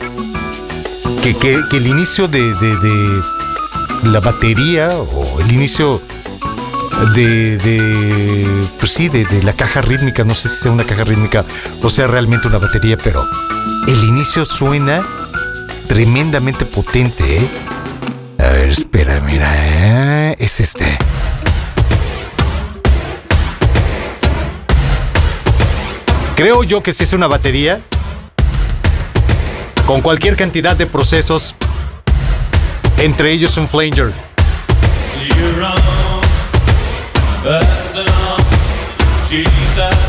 [1.23, 3.23] que, que- que el inicio de, de- de
[4.05, 6.01] la batería o el inicio
[7.15, 8.47] de, de
[8.79, 11.45] pues sí, de, de la caja rítmica, no sé si sea una caja rítmica
[11.83, 13.25] o sea realmente una batería, pero
[13.87, 15.03] el inicio suena
[15.89, 17.49] tremendamente potente, ¿eh?
[18.39, 20.37] A ver, espera, mira, ¿eh?
[20.39, 20.99] es este.
[26.37, 27.81] Creo yo que si es una batería
[29.87, 31.55] con cualquier cantidad de procesos,
[32.99, 34.26] entre ellos un flanger.
[37.47, 38.37] Personal
[39.29, 40.06] Jesus.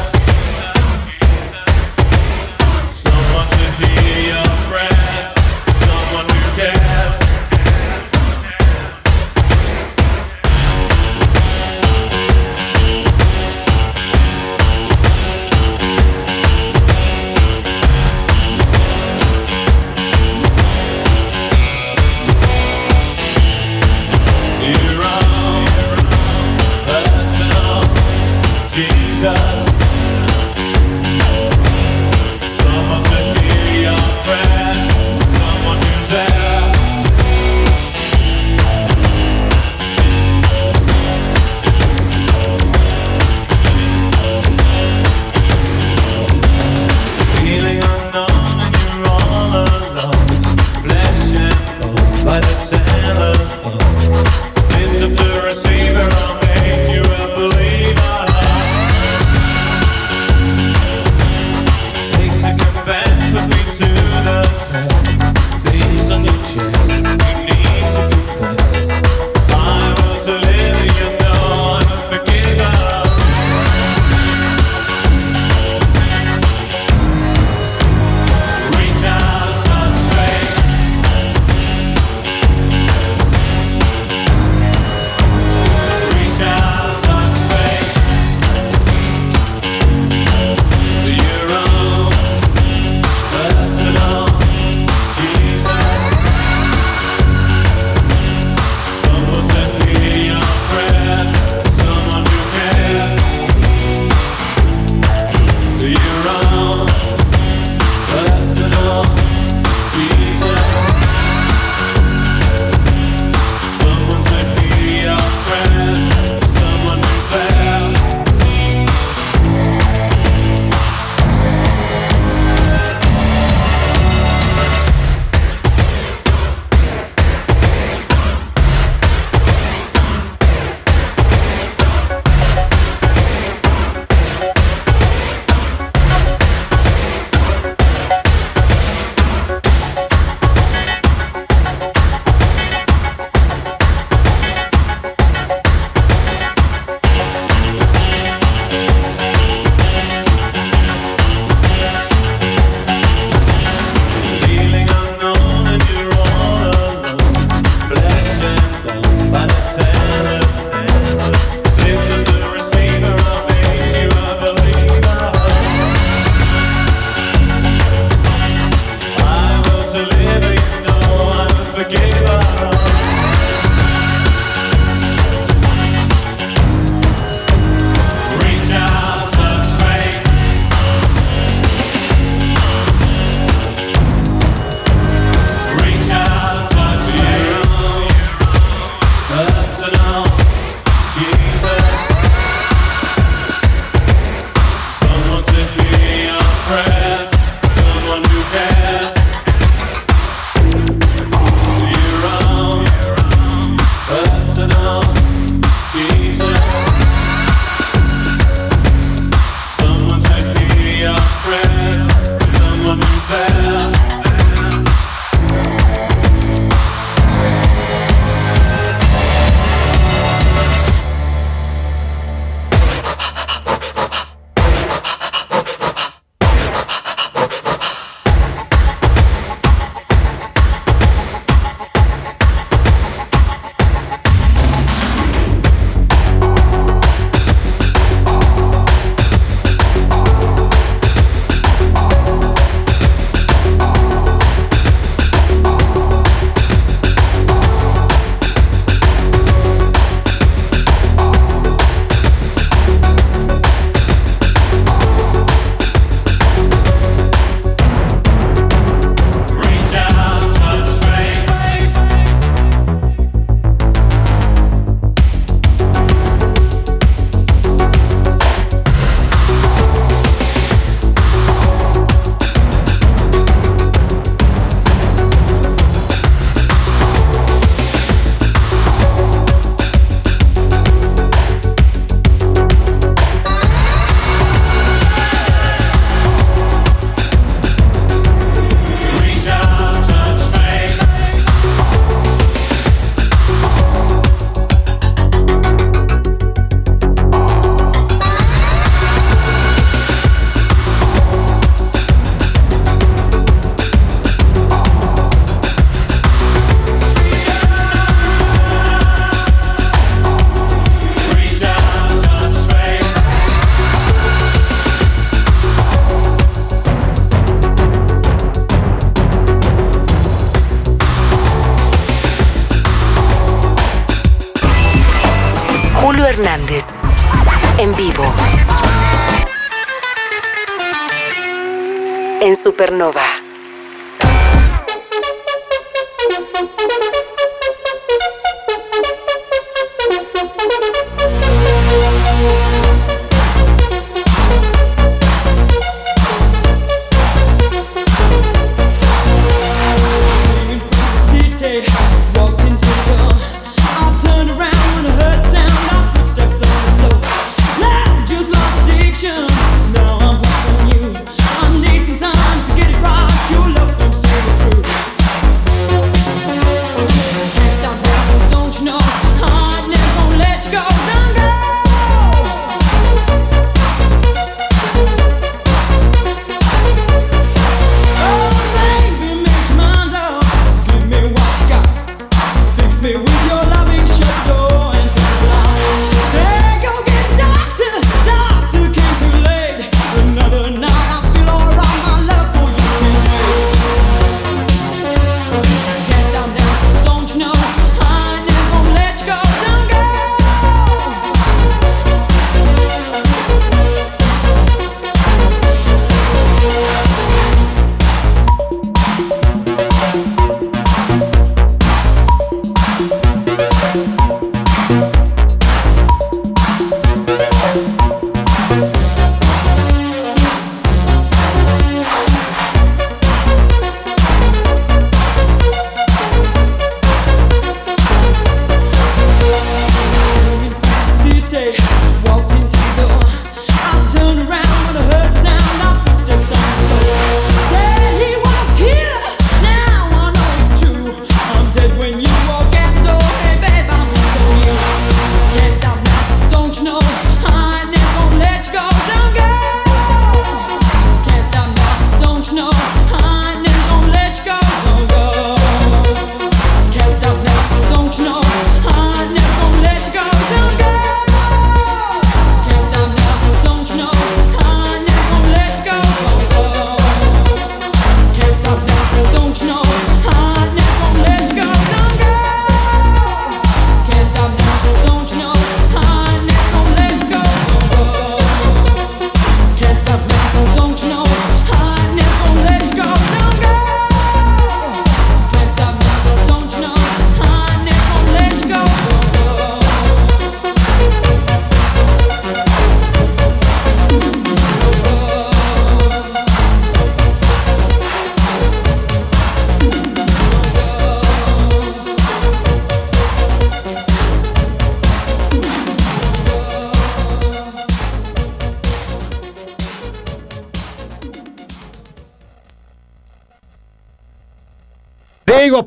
[332.97, 333.46] Nova.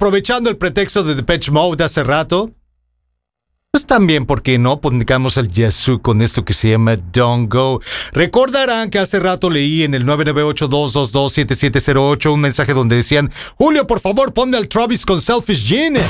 [0.00, 2.50] aprovechando el pretexto de Depeche Mode hace rato,
[3.70, 4.80] pues también, porque no?
[4.80, 7.82] Pongamos al Yasu con esto que se llama Don't Go.
[8.14, 14.32] Recordarán que hace rato leí en el 998-222-7708 un mensaje donde decían, Julio, por favor,
[14.32, 16.00] ponme al Travis con Selfish Gene.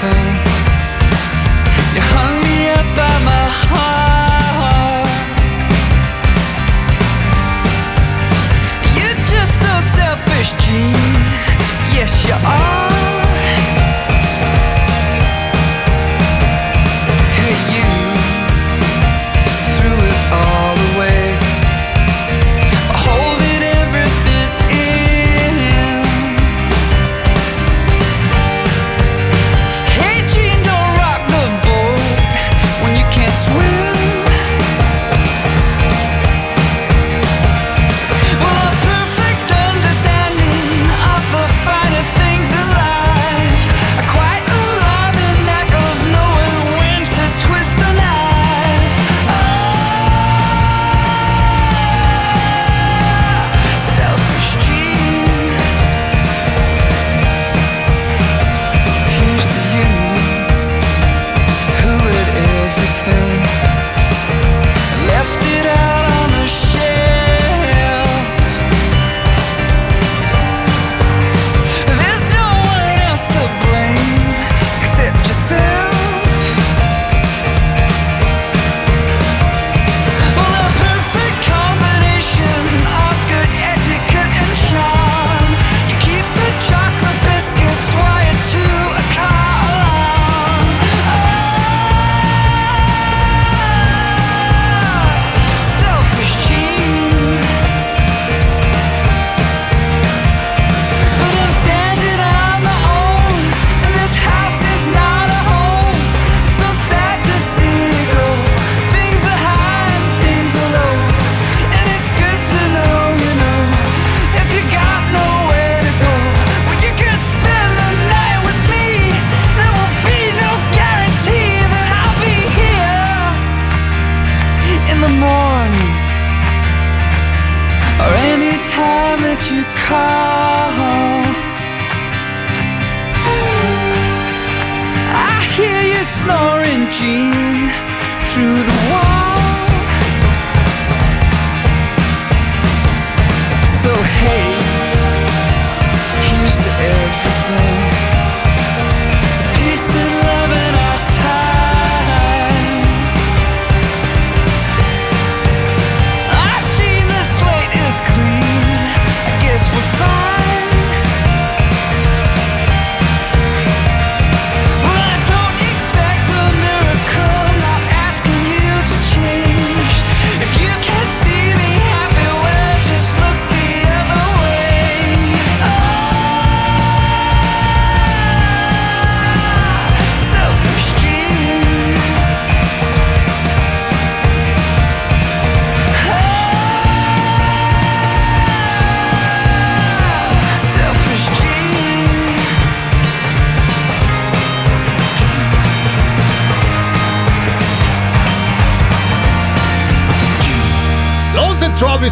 [0.00, 0.37] thing.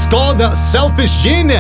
[0.06, 1.58] Scott, Selfish Gene.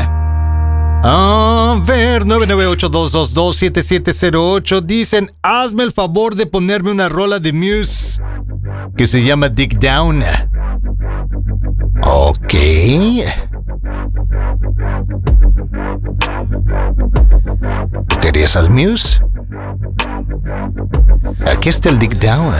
[1.02, 4.80] A ver, 998-222-7708.
[4.82, 8.22] Dicen, hazme el favor de ponerme una rola de Muse
[8.96, 10.22] que se llama Dig Down.
[12.02, 12.54] Ok.
[18.22, 19.20] ¿Querías al Muse?
[21.44, 22.54] Aquí está el Dig Down.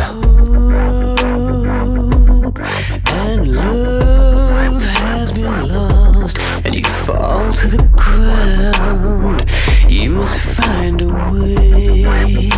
[7.56, 9.48] To the ground.
[9.90, 12.50] You must find a way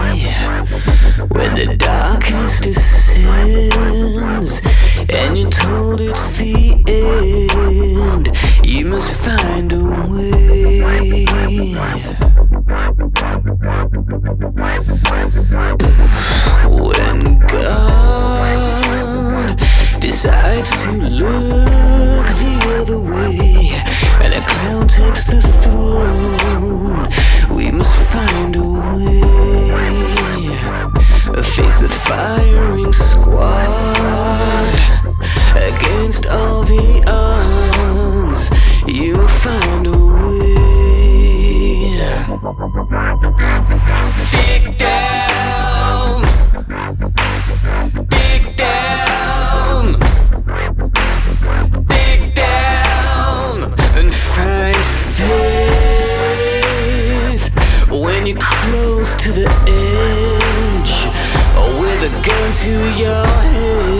[1.29, 4.61] when the darkness descends,
[5.09, 8.37] and you're told it's the end.
[8.67, 11.25] You must find a way.
[16.89, 19.57] When God
[20.01, 23.38] decides to look the other way,
[24.59, 27.09] clown takes the throne,
[27.57, 29.21] we must find a way.
[31.43, 34.75] Face the firing squad
[35.71, 38.51] against all the odds.
[38.87, 40.79] You'll find a way.
[62.61, 63.98] A gun to your head.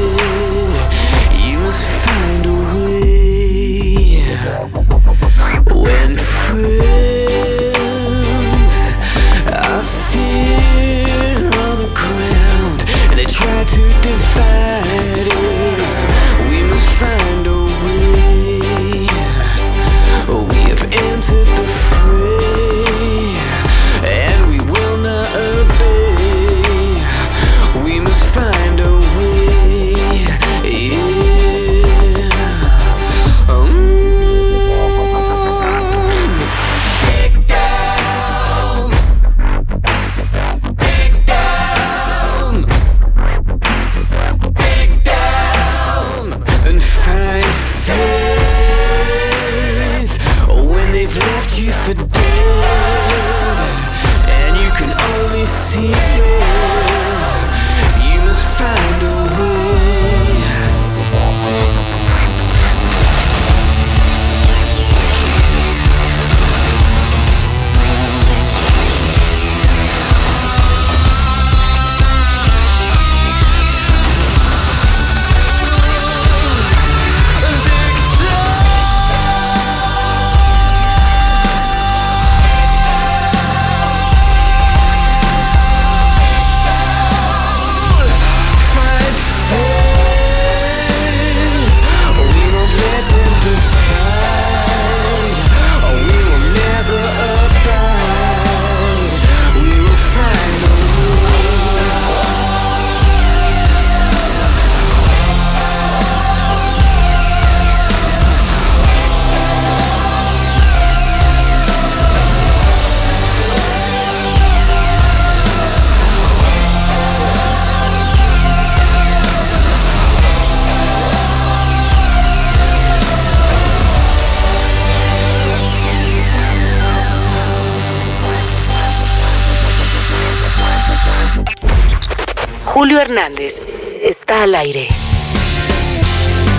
[133.03, 133.61] Hernández,
[134.03, 134.89] está al aire.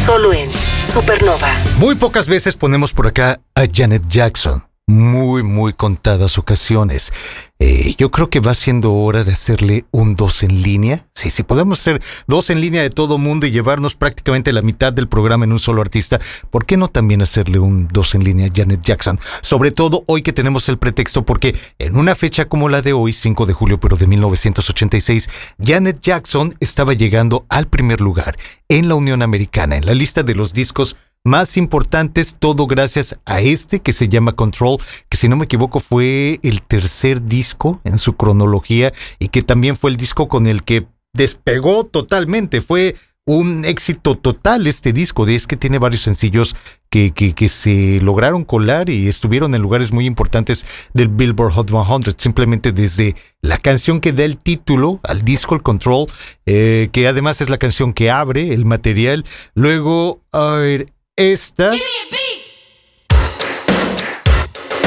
[0.06, 0.52] Solo en
[0.92, 1.50] Supernova.
[1.78, 4.69] Muy pocas veces ponemos por acá a Janet Jackson.
[4.90, 7.14] Muy, muy contadas ocasiones.
[7.60, 11.06] Eh, yo creo que va siendo hora de hacerle un dos en línea.
[11.14, 14.92] Sí, sí, podemos hacer dos en línea de todo mundo y llevarnos prácticamente la mitad
[14.92, 16.20] del programa en un solo artista.
[16.50, 19.20] ¿Por qué no también hacerle un dos en línea a Janet Jackson?
[19.44, 23.14] Sobre todo hoy que tenemos el pretexto porque en una fecha como la de hoy,
[23.14, 25.30] 5 de julio, pero de 1986,
[25.64, 28.38] Janet Jackson estaba llegando al primer lugar
[28.70, 33.42] en la Unión Americana, en la lista de los discos más importantes, todo gracias a
[33.42, 34.78] este que se llama Control,
[35.10, 39.76] que si no me equivoco fue el tercer disco en su cronología y que también
[39.76, 45.46] fue el disco con el que despegó totalmente, fue un éxito total este disco, es
[45.46, 46.56] que tiene varios sencillos
[46.90, 50.66] que, que, se lograron colar y estuvieron en lugares muy importantes
[50.96, 55.62] del Billboard Hot 100, simplemente desde la canción que da el título al disco, el
[55.62, 56.08] Control,
[56.48, 59.24] eh, que además es la canción que abre el material,
[59.54, 60.88] luego, a ver,
[61.20, 61.72] esta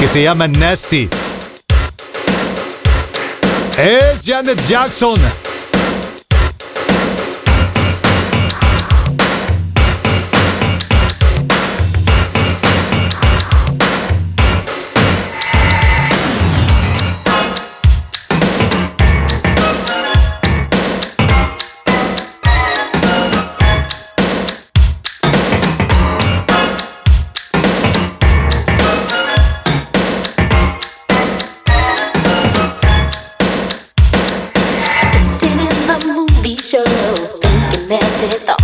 [0.00, 1.06] que se llama Nasty.
[3.76, 5.41] Es Janet Jackson.
[38.28, 38.61] Thinking nasty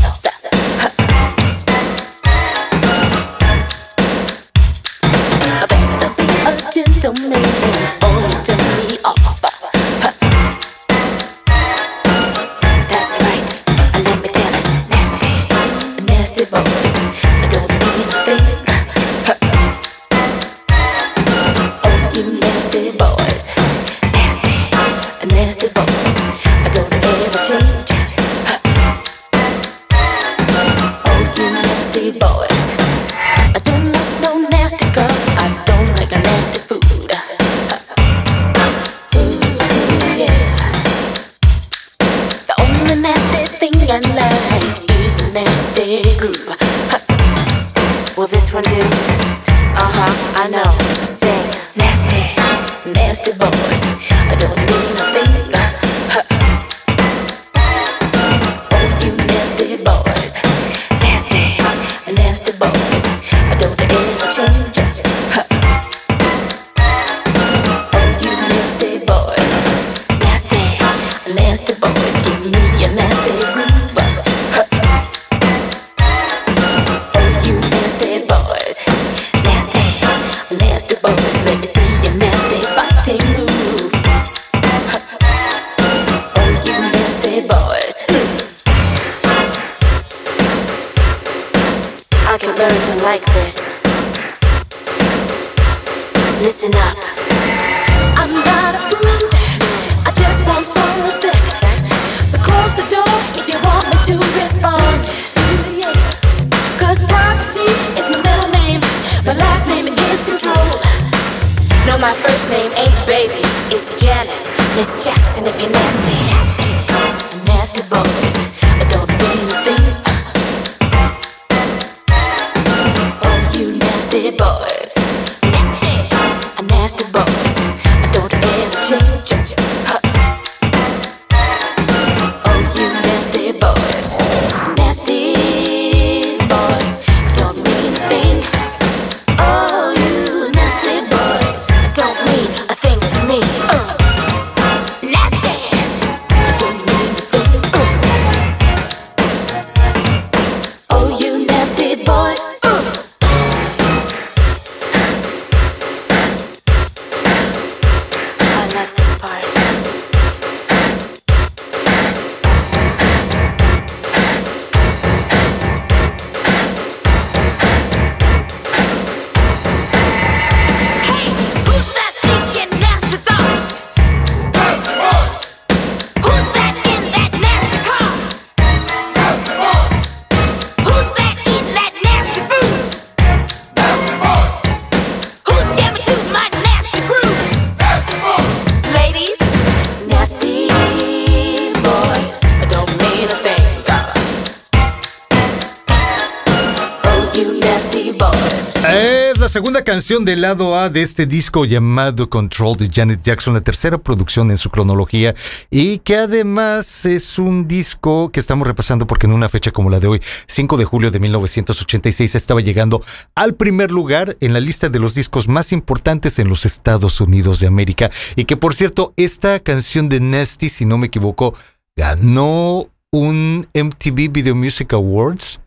[200.08, 204.50] canción del lado A de este disco llamado Control de Janet Jackson, la tercera producción
[204.50, 205.34] en su cronología
[205.70, 210.00] y que además es un disco que estamos repasando porque en una fecha como la
[210.00, 213.02] de hoy, 5 de julio de 1986, estaba llegando
[213.34, 217.60] al primer lugar en la lista de los discos más importantes en los Estados Unidos
[217.60, 221.52] de América y que por cierto, esta canción de Nasty, si no me equivoco,
[221.98, 225.60] ganó un MTV Video Music Awards,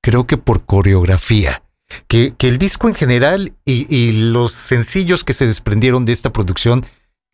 [0.00, 1.63] creo que por coreografía
[2.08, 6.84] que, el disco en general y, y los sencillos que se desprendieron de esta producción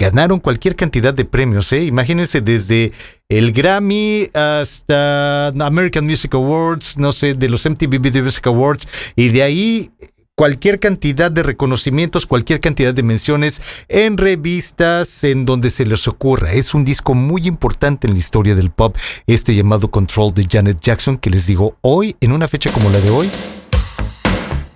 [0.00, 1.84] ganaron cualquier cantidad de premios, ¿eh?
[1.84, 2.90] Imagínense desde
[3.28, 9.28] el Grammy hasta American Music Awards, no sé, de los MTV Video Music Awards, y
[9.28, 9.90] de ahí
[10.34, 16.54] cualquier cantidad de reconocimientos, cualquier cantidad de menciones en revistas, en donde se les ocurra.
[16.54, 18.96] Es un disco muy importante en la historia del pop,
[19.26, 23.00] este llamado Control de Janet Jackson, que les digo, hoy, en una fecha como la
[23.00, 23.28] de hoy,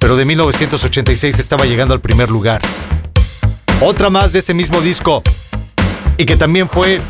[0.04, 2.60] pero de 1986 estaba llegando al primer lugar.
[3.80, 5.22] Otra más de ese mismo disco
[6.18, 7.00] y que también fue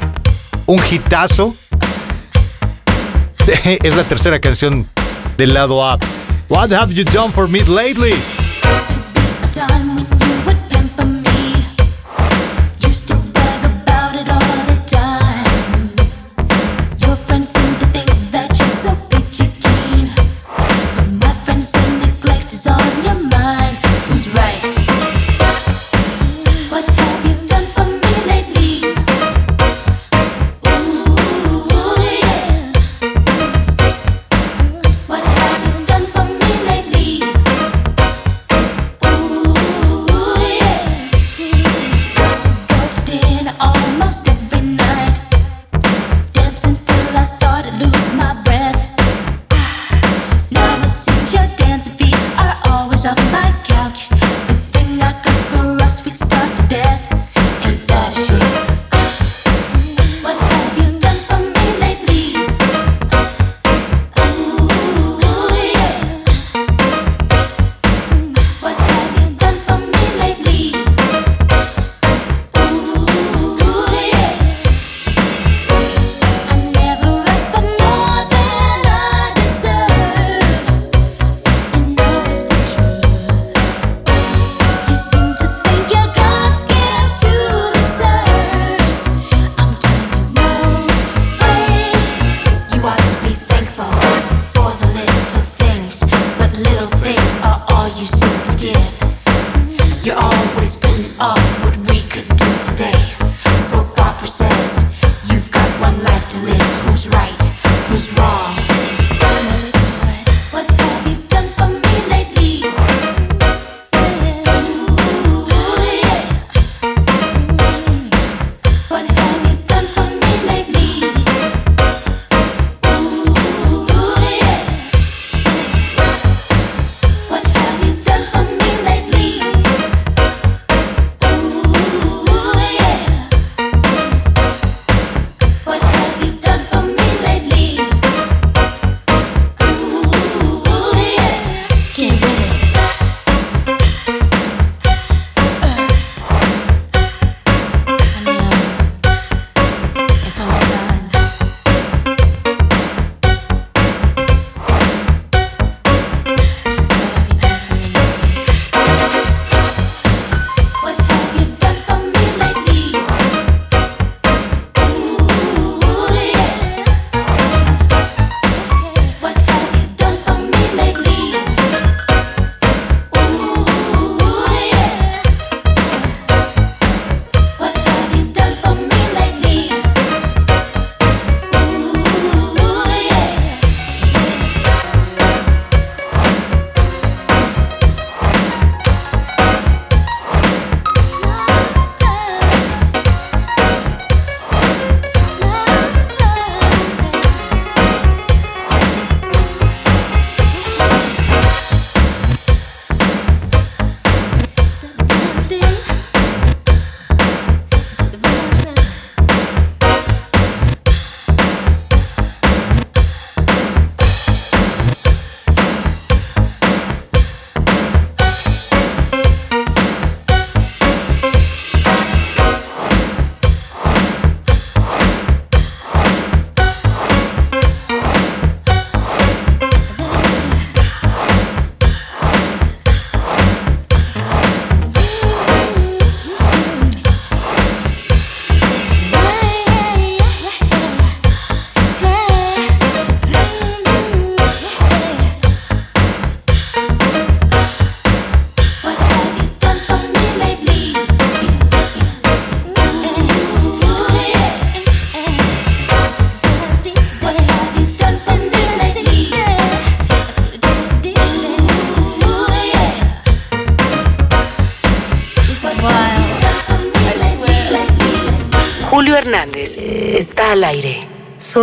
[0.67, 1.57] un hitazo.
[3.65, 4.89] Es la tercera canción
[5.37, 5.99] del lado A.
[6.49, 8.15] What have you done for me lately?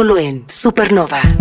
[0.01, 1.40] Solo en Supernova.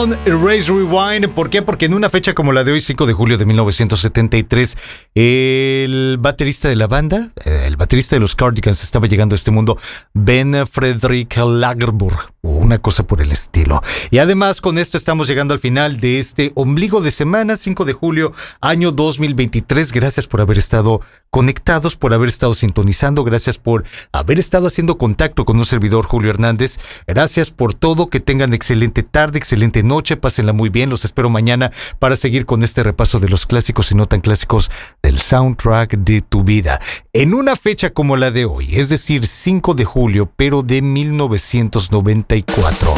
[0.00, 1.28] Con Rewind.
[1.34, 1.60] ¿Por qué?
[1.60, 4.78] Porque en una fecha como la de hoy, 5 de julio de 1973,
[5.14, 9.50] el baterista de la banda, eh, el baterista de los Cardigans, estaba llegando a este
[9.50, 9.76] mundo,
[10.14, 13.82] Ben Frederick Lagerburg, o una cosa por el estilo.
[14.10, 17.92] Y además, con esto estamos llegando al final de este ombligo de semana, 5 de
[17.92, 18.32] julio,
[18.62, 19.92] año 2023.
[19.92, 25.44] Gracias por haber estado conectados, por haber estado sintonizando, gracias por haber estado haciendo contacto
[25.44, 26.78] con un servidor Julio Hernández.
[27.06, 30.90] Gracias por todo, que tengan excelente tarde, excelente noche, pásenla muy bien.
[30.90, 34.70] Los espero mañana para seguir con este repaso de los clásicos y no tan clásicos
[35.02, 36.80] del soundtrack de tu vida.
[37.12, 42.94] En una fecha como la de hoy, es decir, 5 de julio, pero de 1994.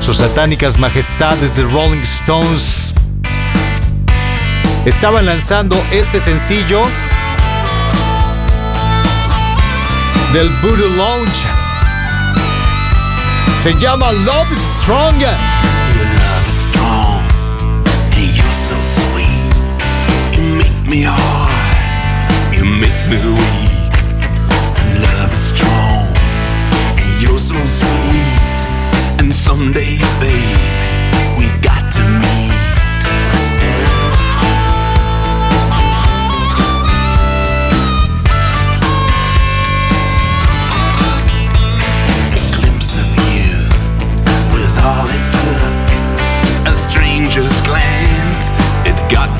[0.00, 2.92] Sus satánicas majestades de Rolling Stones
[4.84, 6.82] estaban lanzando este sencillo
[10.32, 11.46] del Voodoo Lounge.
[13.62, 14.48] Se llama Love
[14.80, 15.22] Strong.
[20.34, 23.92] And me hard, you make me weak.
[25.00, 26.06] Love is strong,
[26.98, 28.60] and you're so sweet.
[29.18, 30.51] And someday, babe,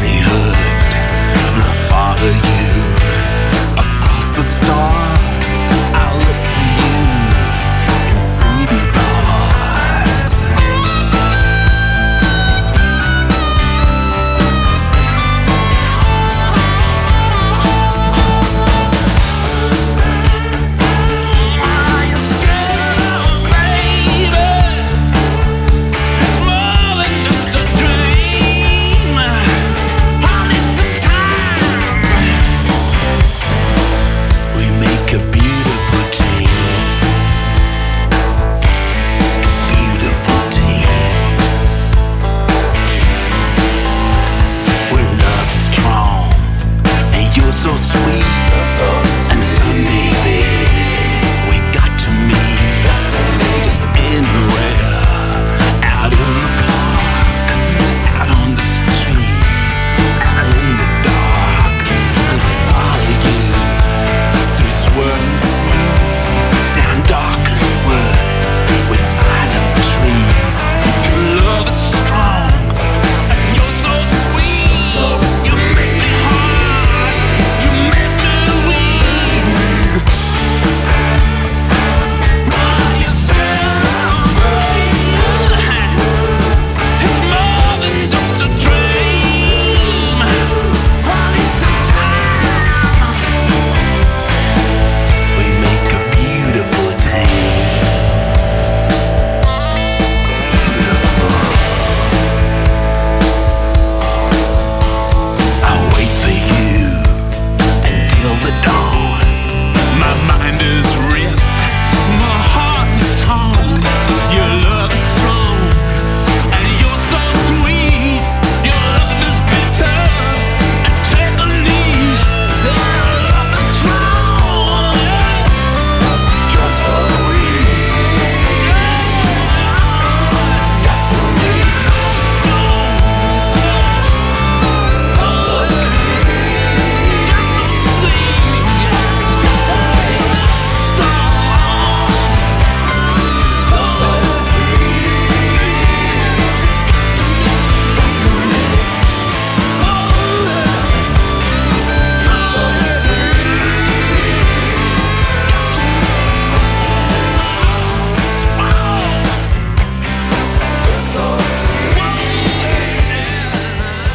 [0.03, 0.52] 你和